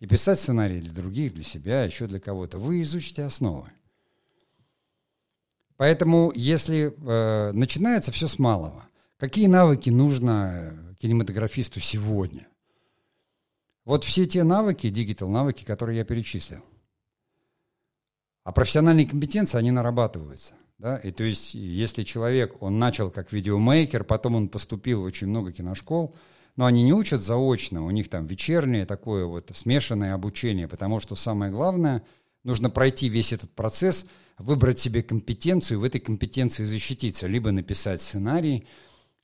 и 0.00 0.08
писать 0.08 0.40
сценарии 0.40 0.80
для 0.80 0.92
других, 0.92 1.34
для 1.34 1.44
себя, 1.44 1.84
еще 1.84 2.08
для 2.08 2.18
кого-то, 2.18 2.58
вы 2.58 2.82
изучите 2.82 3.22
основы. 3.22 3.68
Поэтому, 5.76 6.32
если 6.34 6.92
э, 6.96 7.52
начинается 7.52 8.10
все 8.10 8.26
с 8.26 8.40
малого, 8.40 8.88
какие 9.18 9.46
навыки 9.46 9.88
нужно 9.88 10.96
кинематографисту 10.98 11.78
сегодня? 11.78 12.48
Вот 13.88 14.04
все 14.04 14.26
те 14.26 14.44
навыки, 14.44 14.88
digital 14.88 15.28
навыки, 15.30 15.64
которые 15.64 15.98
я 15.98 16.04
перечислил. 16.04 16.62
А 18.44 18.52
профессиональные 18.52 19.06
компетенции, 19.06 19.58
они 19.58 19.72
нарабатываются. 19.72 20.54
Да? 20.78 20.98
И 20.98 21.10
то 21.10 21.24
есть, 21.24 21.54
если 21.54 22.04
человек, 22.04 22.62
он 22.62 22.78
начал 22.78 23.10
как 23.10 23.32
видеомейкер, 23.32 24.04
потом 24.04 24.36
он 24.36 24.48
поступил 24.48 25.00
в 25.00 25.04
очень 25.04 25.26
много 25.26 25.50
киношкол– 25.50 26.14
но 26.58 26.66
они 26.66 26.82
не 26.82 26.92
учат 26.92 27.22
заочно, 27.22 27.84
у 27.84 27.90
них 27.92 28.10
там 28.10 28.26
вечернее 28.26 28.84
такое 28.84 29.26
вот 29.26 29.48
смешанное 29.54 30.12
обучение, 30.12 30.66
потому 30.66 30.98
что 30.98 31.14
самое 31.14 31.52
главное, 31.52 32.02
нужно 32.42 32.68
пройти 32.68 33.08
весь 33.08 33.32
этот 33.32 33.52
процесс, 33.52 34.06
выбрать 34.38 34.80
себе 34.80 35.04
компетенцию, 35.04 35.78
в 35.78 35.84
этой 35.84 36.00
компетенции 36.00 36.64
защититься, 36.64 37.28
либо 37.28 37.52
написать 37.52 38.02
сценарий, 38.02 38.66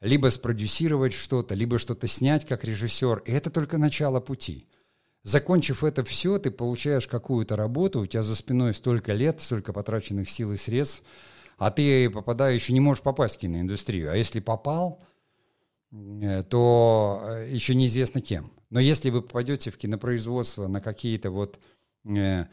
либо 0.05 0.29
спродюсировать 0.29 1.13
что-то, 1.13 1.55
либо 1.55 1.79
что-то 1.79 2.07
снять 2.07 2.47
как 2.47 2.65
режиссер. 2.65 3.23
И 3.27 3.33
это 3.33 3.51
только 3.51 3.79
начало 3.79 4.21
пути. 4.21 4.67
Закончив 5.23 5.83
это 5.83 6.05
все, 6.05 6.39
ты 6.39 6.51
получаешь 6.51 7.07
какую-то 7.07 7.57
работу, 7.57 8.01
у 8.01 8.07
тебя 8.07 8.23
за 8.23 8.37
спиной 8.37 8.75
столько 8.75 9.15
лет, 9.15 9.41
столько 9.41 9.73
потраченных 9.73 10.31
сил 10.31 10.53
и 10.53 10.57
средств, 10.57 11.03
а 11.57 11.71
ты, 11.71 12.11
попадая, 12.11 12.55
еще 12.55 12.73
не 12.73 12.81
можешь 12.81 13.03
попасть 13.03 13.37
в 13.37 13.39
киноиндустрию. 13.39 14.13
А 14.13 14.17
если 14.17 14.41
попал– 14.41 15.03
Э, 15.95 16.43
то 16.43 17.23
э, 17.25 17.49
еще 17.51 17.75
неизвестно 17.75 18.21
кем. 18.21 18.53
Но 18.71 18.81
если 18.81 19.11
вы 19.11 19.23
попадете 19.23 19.71
в 19.71 19.77
кинопроизводство 19.77 20.67
на 20.67 20.81
какие-то 20.81 21.31
вот 21.31 21.61
э, 22.05 22.47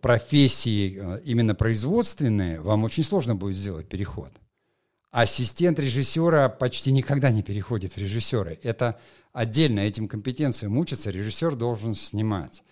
профессии 0.00 1.20
именно 1.24 1.54
производственные, 1.54 2.60
вам 2.60 2.84
очень 2.84 3.02
сложно 3.02 3.34
будет 3.34 3.56
сделать 3.56 3.88
переход. 3.88 4.30
Ассистент 5.14 5.78
режиссера 5.78 6.48
почти 6.48 6.92
никогда 6.92 7.30
не 7.30 7.42
переходит 7.42 7.92
в 7.92 7.98
режиссеры. 7.98 8.58
Это 8.62 8.98
отдельно 9.32 9.80
этим 9.80 10.08
компетенциям 10.08 10.76
учится, 10.76 11.10
режиссер 11.10 11.54
должен 11.54 11.94
снимать. 11.94 12.62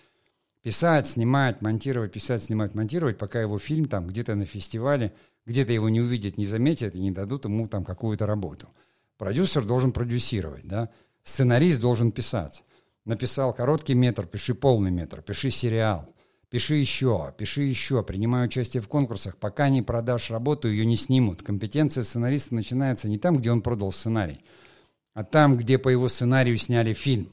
Писать, 0.63 1.09
снимать, 1.09 1.63
монтировать, 1.63 2.13
писать, 2.13 2.43
снимать, 2.43 2.75
монтировать, 2.75 3.19
пока 3.19 3.41
его 3.41 3.59
фильм 3.59 3.87
там 3.87 4.07
где-то 4.07 4.35
на 4.35 4.45
фестивале, 4.45 5.13
где-то 5.47 5.73
его 5.73 5.89
не 5.89 6.01
увидят, 6.01 6.37
не 6.37 6.47
заметят 6.47 6.95
и 6.95 7.01
не 7.01 7.11
дадут 7.11 7.45
ему 7.45 7.69
там 7.69 7.85
какую-то 7.85 8.27
работу– 8.27 8.69
Продюсер 9.23 9.65
должен 9.65 9.93
продюсировать, 9.93 10.67
да. 10.67 10.89
Сценарист 11.23 11.81
должен 11.81 12.11
писать. 12.11 12.65
Написал 13.05 13.55
короткий 13.55 13.95
метр, 13.95 14.27
пиши 14.27 14.53
полный 14.53 14.91
метр, 14.91 15.23
пиши 15.23 15.53
сериал. 15.53 16.09
Пиши 16.53 16.75
еще, 16.75 17.33
пиши 17.39 17.63
еще, 17.63 18.03
принимай 18.03 18.45
участие 18.45 18.83
в 18.83 18.89
конкурсах. 18.89 19.39
Пока 19.39 19.71
не 19.71 19.81
продашь 19.81 20.29
работу, 20.29 20.69
ее 20.69 20.85
не 20.85 20.99
снимут. 20.99 21.43
Компетенция 21.43 22.05
сценариста 22.05 22.55
начинается 22.55 23.09
не 23.09 23.17
там, 23.17 23.39
где 23.39 23.51
он 23.51 23.63
продал 23.63 23.91
сценарий, 23.91 24.45
а 25.15 25.25
там, 25.25 25.57
где 25.57 25.79
по 25.79 25.89
его 25.89 26.11
сценарию 26.11 26.59
сняли 26.59 26.93
фильм. 26.93 27.31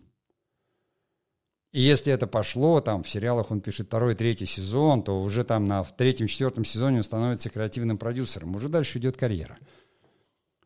И 1.73 1.81
если 1.81 2.13
это 2.13 2.27
пошло, 2.27 2.79
там 2.79 3.03
в 3.03 3.09
сериалах 3.09 3.51
он 3.51 3.59
пишет 3.59 3.87
второй, 3.87 4.15
третий 4.15 4.45
сезон, 4.45 5.03
то 5.03 5.21
уже 5.21 5.43
там 5.43 5.67
на 5.67 5.83
третьем, 5.83 6.27
четвертом 6.27 6.63
сезоне 6.63 6.99
он 6.99 7.03
становится 7.03 7.49
креативным 7.49 7.97
продюсером. 7.97 8.55
Уже 8.55 8.69
дальше 8.69 8.99
идет 8.99 9.17
карьера. 9.17 9.57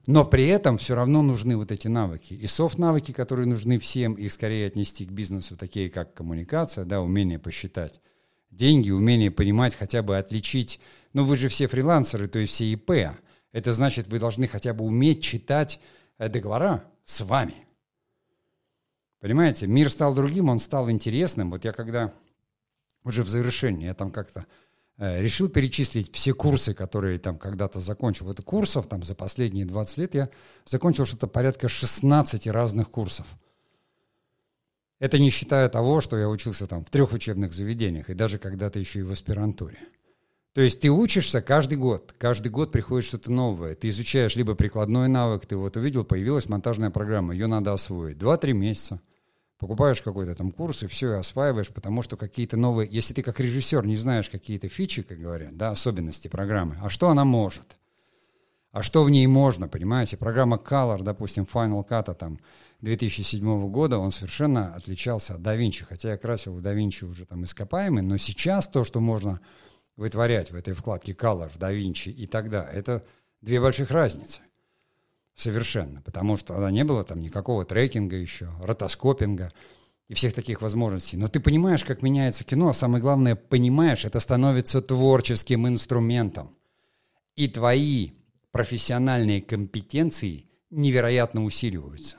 Но 0.05 0.25
при 0.25 0.45
этом 0.45 0.77
все 0.77 0.93
равно 0.93 1.23
нужны 1.23 1.57
вот 1.57 1.71
эти 1.71 1.87
навыки. 1.87 2.35
И 2.35 2.45
софт-навыки, 2.45 3.13
которые 3.13 3.47
нужны 3.47 3.79
всем, 3.79 4.13
их 4.13 4.31
скорее 4.31 4.67
отнести 4.67 5.05
к 5.05 5.11
бизнесу, 5.11 5.57
такие 5.57 5.89
как 5.89 6.13
коммуникация, 6.13 6.85
да, 6.85 7.01
умение 7.01 7.39
посчитать 7.39 7.99
деньги, 8.55 8.91
умение 8.91 9.31
понимать, 9.31 9.75
хотя 9.75 10.01
бы 10.01 10.17
отличить. 10.17 10.79
Ну, 11.13 11.23
вы 11.23 11.35
же 11.35 11.47
все 11.47 11.67
фрилансеры, 11.67 12.27
то 12.27 12.39
есть 12.39 12.53
все 12.53 12.71
ИП. 12.71 13.15
Это 13.51 13.73
значит, 13.73 14.07
вы 14.07 14.19
должны 14.19 14.47
хотя 14.47 14.73
бы 14.73 14.85
уметь 14.85 15.23
читать 15.23 15.79
э, 16.17 16.29
договора 16.29 16.83
с 17.05 17.21
вами. 17.21 17.55
Понимаете, 19.19 19.67
мир 19.67 19.89
стал 19.89 20.13
другим, 20.13 20.49
он 20.49 20.59
стал 20.59 20.89
интересным. 20.89 21.51
Вот 21.51 21.63
я 21.65 21.71
когда 21.71 22.13
уже 23.03 23.23
в 23.23 23.29
завершении, 23.29 23.85
я 23.85 23.93
там 23.93 24.09
как-то 24.09 24.45
Э, 24.97 25.21
решил 25.21 25.49
перечислить 25.49 26.13
все 26.13 26.33
курсы, 26.33 26.73
которые 26.73 27.17
там 27.17 27.37
когда-то 27.37 27.79
закончил. 27.79 28.29
Это 28.29 28.43
курсов 28.43 28.87
там 28.87 29.03
за 29.03 29.15
последние 29.15 29.65
20 29.65 29.97
лет 29.97 30.15
я 30.15 30.29
закончил 30.65 31.05
что-то 31.05 31.27
порядка 31.27 31.67
16 31.67 32.47
разных 32.47 32.91
курсов. 32.91 33.25
Это 35.03 35.19
не 35.19 35.31
считая 35.31 35.67
того, 35.67 35.99
что 35.99 36.17
я 36.17 36.29
учился 36.29 36.65
там 36.65 36.85
в 36.85 36.89
трех 36.89 37.11
учебных 37.11 37.51
заведениях 37.51 38.09
и 38.09 38.13
даже 38.13 38.37
когда-то 38.39 38.79
еще 38.79 38.99
и 38.99 39.03
в 39.03 39.11
аспирантуре. 39.11 39.77
То 40.53 40.61
есть 40.61 40.79
ты 40.79 40.89
учишься 40.89 41.41
каждый 41.41 41.77
год, 41.77 42.15
каждый 42.17 42.47
год 42.47 42.71
приходит 42.71 43.05
что-то 43.05 43.29
новое. 43.29 43.75
Ты 43.75 43.89
изучаешь 43.89 44.37
либо 44.37 44.55
прикладной 44.55 45.09
навык, 45.09 45.45
ты 45.45 45.57
вот 45.57 45.75
увидел, 45.75 46.05
появилась 46.05 46.47
монтажная 46.47 46.89
программа, 46.89 47.33
ее 47.33 47.47
надо 47.47 47.73
освоить. 47.73 48.17
Два-три 48.17 48.53
месяца– 48.53 49.01
покупаешь 49.57 50.01
какой-то 50.01 50.35
там 50.35 50.51
курс 50.51 50.83
и 50.83 50.87
все, 50.87 51.11
и 51.11 51.17
осваиваешь, 51.17 51.67
потому 51.67 52.01
что 52.01 52.15
какие-то 52.15 52.55
новые... 52.55 52.87
Если 52.89 53.13
ты 53.13 53.23
как 53.23 53.41
режиссер 53.41 53.85
не 53.85 53.97
знаешь 53.97 54.29
какие-то 54.29 54.69
фичи, 54.69 55.03
как 55.03 55.19
говорят, 55.19 55.57
да, 55.57 55.71
особенности 55.71 56.29
программы, 56.29 56.77
а 56.81 56.87
что 56.87 57.09
она 57.09 57.25
может? 57.25 57.77
А 58.71 58.81
что 58.81 59.03
в 59.03 59.09
ней 59.09 59.27
можно, 59.27 59.67
понимаете? 59.67 60.17
Программа 60.17 60.57
Color, 60.57 61.03
допустим, 61.03 61.43
Final 61.43 61.85
Cut 61.87 62.13
там 62.15 62.39
2007 62.83 63.69
года, 63.69 63.97
он 63.97 64.11
совершенно 64.11 64.75
отличался 64.75 65.35
от 65.35 65.39
DaVinci, 65.39 65.85
хотя 65.87 66.11
я 66.11 66.17
красил 66.17 66.53
в 66.53 66.59
DaVinci 66.59 67.05
уже 67.05 67.25
там 67.25 67.45
ископаемый, 67.45 68.03
но 68.03 68.17
сейчас 68.17 68.67
то, 68.67 68.83
что 68.83 68.99
можно 68.99 69.39
вытворять 69.95 70.51
в 70.51 70.55
этой 70.55 70.73
вкладке 70.73 71.13
Color 71.13 71.49
в 71.49 71.57
DaVinci 71.57 72.11
и 72.11 72.27
тогда, 72.27 72.67
это 72.69 73.05
две 73.41 73.61
больших 73.61 73.89
разницы. 73.89 74.41
Совершенно. 75.33 76.01
Потому 76.01 76.35
что 76.35 76.55
тогда 76.55 76.71
не 76.71 76.83
было 76.83 77.05
там 77.05 77.21
никакого 77.21 77.63
трекинга 77.63 78.17
еще, 78.17 78.49
ротоскопинга 78.61 79.49
и 80.09 80.13
всех 80.13 80.33
таких 80.33 80.61
возможностей. 80.61 81.15
Но 81.15 81.29
ты 81.29 81.39
понимаешь, 81.39 81.85
как 81.85 82.01
меняется 82.01 82.43
кино, 82.43 82.67
а 82.67 82.73
самое 82.73 83.01
главное, 83.01 83.35
понимаешь, 83.35 84.03
это 84.03 84.19
становится 84.19 84.81
творческим 84.81 85.69
инструментом. 85.69 86.51
И 87.37 87.47
твои 87.47 88.11
профессиональные 88.51 89.41
компетенции 89.41 90.49
невероятно 90.69 91.45
усиливаются. 91.45 92.17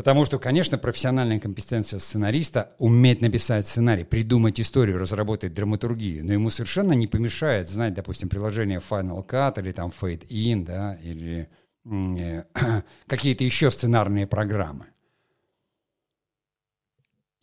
Потому 0.00 0.24
что, 0.24 0.38
конечно, 0.38 0.78
профессиональная 0.78 1.38
компетенция 1.38 1.98
сценариста— 1.98 2.72
уметь 2.78 3.20
написать 3.20 3.68
сценарий, 3.68 4.04
придумать 4.04 4.58
историю, 4.58 4.96
разработать 4.96 5.52
драматургию. 5.52 6.24
Но 6.24 6.32
ему 6.32 6.48
совершенно 6.48 6.94
не 6.94 7.06
помешает 7.06 7.68
знать, 7.68 7.92
допустим, 7.92 8.30
приложение 8.30 8.78
Final 8.78 9.22
Cut 9.26 9.60
или 9.60 9.72
там 9.72 9.90
Fade 9.90 10.26
In, 10.28 10.64
да, 10.64 10.94
или 11.02 11.50
э, 11.84 12.44
какие-то 13.08 13.44
еще 13.44 13.70
сценарные 13.70 14.26
программы. 14.26 14.86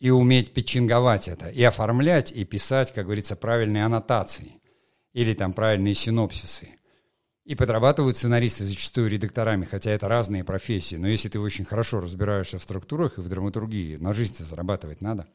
И 0.00 0.10
уметь 0.10 0.52
питчинговать 0.52 1.28
это, 1.28 1.50
и 1.50 1.62
оформлять, 1.62 2.32
и 2.32 2.44
писать, 2.44 2.92
как 2.92 3.04
говорится, 3.04 3.36
правильные 3.36 3.84
аннотации 3.84 4.54
или 5.12 5.32
там 5.32 5.52
правильные 5.52 5.94
синопсисы. 5.94 6.70
И 7.48 7.54
подрабатывают 7.54 8.18
сценаристы 8.18 8.66
зачастую 8.66 9.08
редакторами, 9.08 9.64
хотя 9.64 9.90
это 9.90 10.06
разные 10.06 10.44
профессии. 10.44 10.96
Но 10.96 11.08
если 11.08 11.30
ты 11.30 11.40
очень 11.40 11.64
хорошо 11.64 11.98
разбираешься 11.98 12.58
в 12.58 12.62
структурах 12.62 13.16
и 13.16 13.22
в 13.22 13.28
драматургии, 13.30 13.96
на 13.96 14.12
жизнь-то 14.12 14.44
зарабатывать 14.44 15.00
надо. 15.00 15.26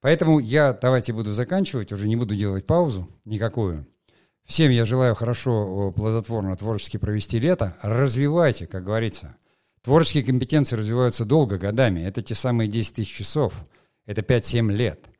Поэтому 0.00 0.38
я 0.38 0.72
давайте 0.72 1.12
буду 1.12 1.34
заканчивать, 1.34 1.92
уже 1.92 2.08
не 2.08 2.16
буду 2.16 2.34
делать 2.34 2.66
паузу 2.66 3.06
никакую. 3.26 3.86
Всем 4.46 4.70
я 4.70 4.86
желаю 4.86 5.14
хорошо, 5.14 5.92
плодотворно, 5.94 6.56
творчески 6.56 6.96
провести 6.96 7.38
лето. 7.38 7.76
Развивайте, 7.82 8.66
как 8.66 8.82
говорится. 8.82 9.36
Творческие 9.82 10.24
компетенции 10.24 10.76
развиваются 10.76 11.26
долго, 11.26 11.58
годами. 11.58 12.00
Это 12.00 12.22
те 12.22 12.34
самые 12.34 12.68
10 12.70 12.94
тысяч 12.94 13.14
часов. 13.14 13.52
Это 14.06 14.22
5-7 14.22 14.72
лет. 14.72 15.10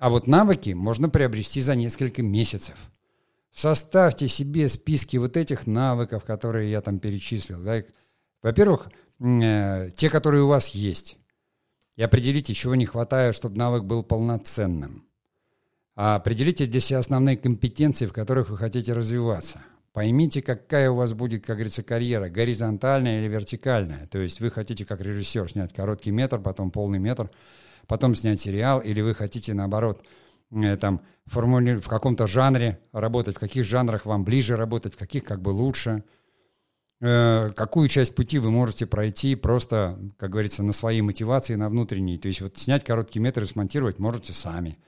А 0.00 0.10
вот 0.10 0.26
навыки 0.26 0.70
можно 0.70 1.08
приобрести 1.08 1.60
за 1.60 1.76
несколько 1.76 2.24
месяцев. 2.24 2.74
Составьте 3.52 4.28
себе 4.28 4.68
списки 4.68 5.16
вот 5.16 5.36
этих 5.36 5.66
навыков, 5.66 6.24
которые 6.24 6.70
я 6.70 6.80
там 6.80 6.98
перечислил. 6.98 7.60
Да. 7.60 7.82
Во-первых, 8.42 8.88
э, 9.18 9.90
те, 9.96 10.08
которые 10.08 10.44
у 10.44 10.48
вас 10.48 10.68
есть. 10.68 11.18
И 11.96 12.02
определите, 12.02 12.54
чего 12.54 12.74
не 12.74 12.86
хватает, 12.86 13.34
чтобы 13.34 13.58
навык 13.58 13.84
был 13.84 14.02
полноценным. 14.02 15.04
А 15.96 16.16
определите 16.16 16.66
для 16.66 16.80
себя 16.80 17.00
основные 17.00 17.36
компетенции, 17.36 18.06
в 18.06 18.12
которых 18.12 18.48
вы 18.48 18.56
хотите 18.56 18.92
развиваться. 18.92 19.62
Поймите, 19.92 20.40
какая 20.40 20.90
у 20.90 20.94
вас 20.94 21.12
будет, 21.14 21.44
как 21.44 21.56
говорится, 21.56 21.82
карьера, 21.82 22.28
горизонтальная 22.28 23.20
или 23.20 23.28
вертикальная. 23.28 24.06
То 24.06 24.18
есть 24.18 24.40
вы 24.40 24.50
хотите 24.50 24.84
как 24.84 25.00
режиссер 25.00 25.50
снять 25.50 25.74
короткий 25.74 26.12
метр, 26.12 26.38
потом 26.38 26.70
полный 26.70 27.00
метр, 27.00 27.28
потом 27.88 28.14
снять 28.14 28.40
сериал, 28.40 28.80
или 28.80 29.00
вы 29.00 29.14
хотите, 29.14 29.52
наоборот, 29.52 30.04
там, 30.50 31.00
формули... 31.26 31.76
в 31.76 31.88
каком-то 31.88 32.26
жанре 32.26 32.80
работать, 32.92 33.36
в 33.36 33.40
каких 33.40 33.64
жанрах 33.64 34.06
вам 34.06 34.24
ближе 34.24 34.56
работать, 34.56 34.94
в 34.94 34.98
каких 34.98 35.24
как 35.24 35.40
бы 35.40 35.50
лучше. 35.50 36.04
Э, 37.00 37.50
какую 37.54 37.88
часть 37.88 38.14
пути 38.14 38.38
вы 38.38 38.50
можете 38.50 38.86
пройти 38.86 39.34
просто, 39.36 39.98
как 40.18 40.30
говорится, 40.30 40.62
на 40.62 40.72
своей 40.72 41.02
мотивации, 41.02 41.54
на 41.54 41.68
внутренней. 41.68 42.18
То 42.18 42.28
есть 42.28 42.40
вот 42.40 42.58
снять 42.58 42.84
короткий 42.84 43.20
метр 43.20 43.42
и 43.42 43.46
смонтировать 43.46 43.98
можете 43.98 44.32
сами. 44.32 44.78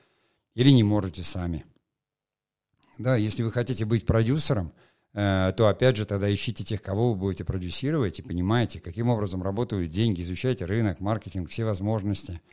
Или 0.53 0.69
не 0.69 0.83
можете 0.83 1.23
сами. 1.23 1.65
Да, 2.99 3.15
если 3.15 3.41
вы 3.41 3.51
хотите 3.51 3.85
быть 3.85 4.05
продюсером, 4.05 4.73
э, 5.13 5.53
то 5.57 5.67
опять 5.67 5.95
же 5.95 6.05
тогда 6.05 6.31
ищите 6.31 6.63
тех, 6.63 6.81
кого 6.81 7.13
вы 7.13 7.19
будете 7.19 7.43
продюсировать 7.43 8.19
и 8.19 8.21
понимаете, 8.21 8.79
каким 8.79 9.09
образом 9.09 9.41
работают 9.41 9.89
деньги, 9.89 10.21
изучайте 10.21 10.65
рынок, 10.65 10.99
маркетинг, 10.99 11.49
все 11.49 11.63
возможности– 11.63 12.41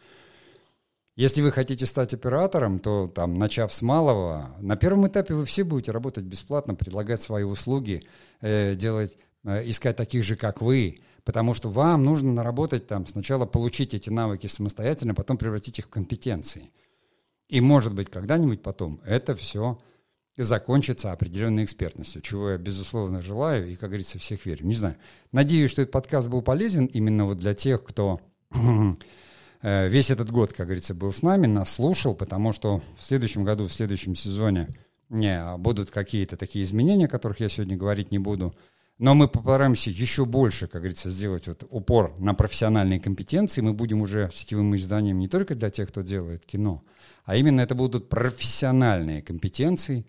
если 1.21 1.43
вы 1.43 1.53
хотите 1.53 1.85
стать 1.85 2.15
оператором, 2.15 2.79
то 2.79 3.07
там, 3.07 3.39
начав 3.39 3.75
с 3.75 3.83
малого, 3.83 4.57
на 4.59 4.77
первом 4.77 5.07
этапе 5.07 5.35
вы 5.35 5.45
все 5.45 5.65
будете 5.65 5.93
работать 5.93 6.25
бесплатно, 6.25 6.75
предлагать 6.75 7.23
свои 7.23 7.43
услуги, 7.43 8.03
э, 8.41 8.75
делать, 8.75 9.19
э, 9.45 9.69
искать 9.69 9.97
таких 9.97 10.25
же, 10.25 10.37
как 10.37 10.63
вы, 10.63 10.97
потому 11.25 11.53
что 11.53 11.69
вам 11.69 12.05
нужно 12.05 12.33
наработать 12.33 12.87
там, 12.87 13.07
сначала 13.07 13.45
получить 13.45 13.93
эти 13.93 14.09
навыки 14.09 14.47
самостоятельно, 14.47 15.15
потом 15.15 15.37
превратить 15.37 15.79
их 15.79 15.85
в 15.85 15.89
компетенции. 15.91 16.71
И, 17.51 17.61
может 17.61 17.93
быть, 17.95 18.09
когда-нибудь 18.09 18.63
потом 18.63 18.99
это 19.05 19.35
все 19.35 19.79
закончится 20.39 21.13
определенной 21.13 21.65
экспертностью, 21.65 22.23
чего 22.23 22.53
я, 22.53 22.57
безусловно, 22.57 23.21
желаю 23.21 23.69
и, 23.69 23.75
как 23.75 23.91
говорится, 23.91 24.19
всех 24.19 24.47
верю. 24.47 24.65
Не 24.65 24.75
знаю. 24.75 24.97
Надеюсь, 25.33 25.71
что 25.71 25.83
этот 25.83 25.93
подкаст 25.93 26.29
был 26.29 26.41
полезен 26.41 26.87
именно 26.87 27.27
вот 27.27 27.37
для 27.37 27.53
тех, 27.53 27.85
кто 27.85 28.19
весь 29.63 30.11
этот 30.11 30.31
год, 30.31 30.53
как 30.53 30.67
говорится, 30.67 30.95
был 30.95 31.13
с 31.13 31.23
нами, 31.23 31.47
нас 31.47 31.75
слушал, 31.75 32.15
потому 32.15 32.53
что 32.53 32.83
в 32.99 33.05
следующем 33.05 33.45
году, 33.45 33.67
в 33.67 33.73
следующем 33.73 34.15
сезоне 34.15 34.69
не, 35.11 35.57
будут 35.59 35.91
какие-то 35.91 36.37
такие 36.37 36.65
изменения, 36.65 37.07
о 37.07 37.09
которых 37.09 37.41
я 37.41 37.49
сегодня 37.49 37.77
говорить 37.77 38.11
не 38.11 38.19
буду. 38.19 38.55
Но 38.99 39.15
мы 39.15 39.29
постараемся 39.29 39.91
еще 39.91 40.27
больше, 40.27 40.67
как 40.67 40.83
говорится, 40.83 41.09
сделать 41.09 41.47
вот 41.49 41.67
упор 41.71 42.15
на 42.19 42.35
профессиональные 42.35 43.01
компетенции. 43.01 43.63
Мы 43.63 43.73
будем 43.73 44.03
уже 44.03 44.31
сетевым 44.33 44.77
изданием 44.77 45.19
не 45.19 45.27
только 45.27 45.55
для 45.55 45.71
тех, 45.71 45.89
кто 45.89 46.03
делает 46.03 46.45
кино, 46.45 46.83
а 47.25 47.37
именно 47.37 47.63
это 47.63 47.75
будут 47.75 48.11
профессиональные 48.11 49.23
компетенции 49.23 50.07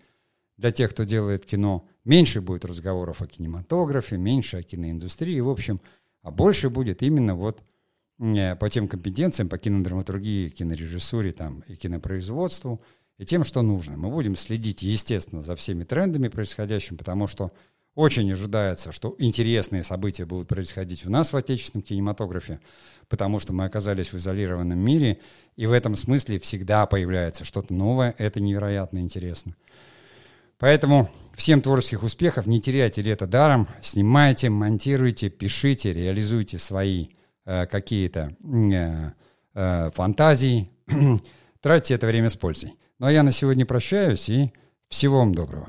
для 0.58 0.72
тех, 0.72 0.90
кто 0.90 1.04
делает 1.04 1.46
кино. 1.46 1.88
Меньше 2.04 2.42
будет 2.42 2.66
разговоров 2.66 3.22
о 3.22 3.26
кинематографе, 3.26 4.18
меньше 4.18 4.58
о 4.58 4.62
киноиндустрии, 4.62 5.40
в 5.40 5.48
общем, 5.48 5.78
а 6.22 6.30
больше 6.30 6.68
будет 6.68 7.02
именно 7.02 7.34
вот 7.34 7.62
Э, 7.62 7.71
по 8.58 8.70
тем 8.70 8.86
компетенциям, 8.86 9.48
по 9.48 9.58
кинодраматургии, 9.58 10.48
кинорежиссуре 10.48 11.32
там, 11.32 11.64
и 11.66 11.74
кинопроизводству, 11.74 12.80
и 13.18 13.24
тем, 13.24 13.42
что 13.42 13.62
нужно. 13.62 13.96
Мы 13.96 14.10
будем 14.10 14.36
следить, 14.36 14.82
естественно, 14.82 15.42
за 15.42 15.56
всеми 15.56 15.82
трендами 15.82 16.28
происходящими, 16.28 16.96
потому 16.96 17.26
что 17.26 17.50
Очень 17.94 18.32
ожидается, 18.32 18.90
что 18.90 19.14
интересные 19.18 19.82
события 19.82 20.24
будут 20.24 20.48
происходить 20.48 21.04
у 21.04 21.10
нас 21.10 21.32
в 21.32 21.36
отечественном 21.36 21.82
кинематографе, 21.82 22.58
потому 23.08 23.38
что 23.38 23.52
мы 23.52 23.66
оказались 23.66 24.14
в 24.14 24.16
изолированном 24.16 24.78
мире, 24.78 25.20
и 25.56 25.66
в 25.66 25.72
этом 25.72 25.94
смысле 25.94 26.38
всегда 26.38 26.86
появляется 26.86 27.44
что-то 27.44 27.74
новое, 27.74 28.14
это 28.16 28.40
невероятно 28.40 28.98
интересно. 28.98 29.54
Поэтому 30.58 31.10
всем 31.34 31.60
творческих 31.60 32.02
успехов, 32.02 32.46
не 32.46 32.62
теряйте 32.62 33.02
лето 33.02 33.26
даром, 33.26 33.68
снимайте, 33.82 34.48
монтируйте, 34.48 35.28
пишите, 35.28 35.92
реализуйте 35.92 36.56
свои 36.56 37.08
какие-то 37.44 38.36
э, 38.42 39.10
э, 39.54 39.90
фантазии, 39.90 40.70
тратьте 41.60 41.94
это 41.94 42.06
время 42.06 42.30
с 42.30 42.36
пользой. 42.36 42.74
Ну 42.98 43.06
а 43.06 43.12
я 43.12 43.22
на 43.22 43.32
сегодня 43.32 43.66
прощаюсь 43.66 44.28
и 44.28 44.52
всего 44.88 45.18
вам 45.18 45.34
доброго. 45.34 45.68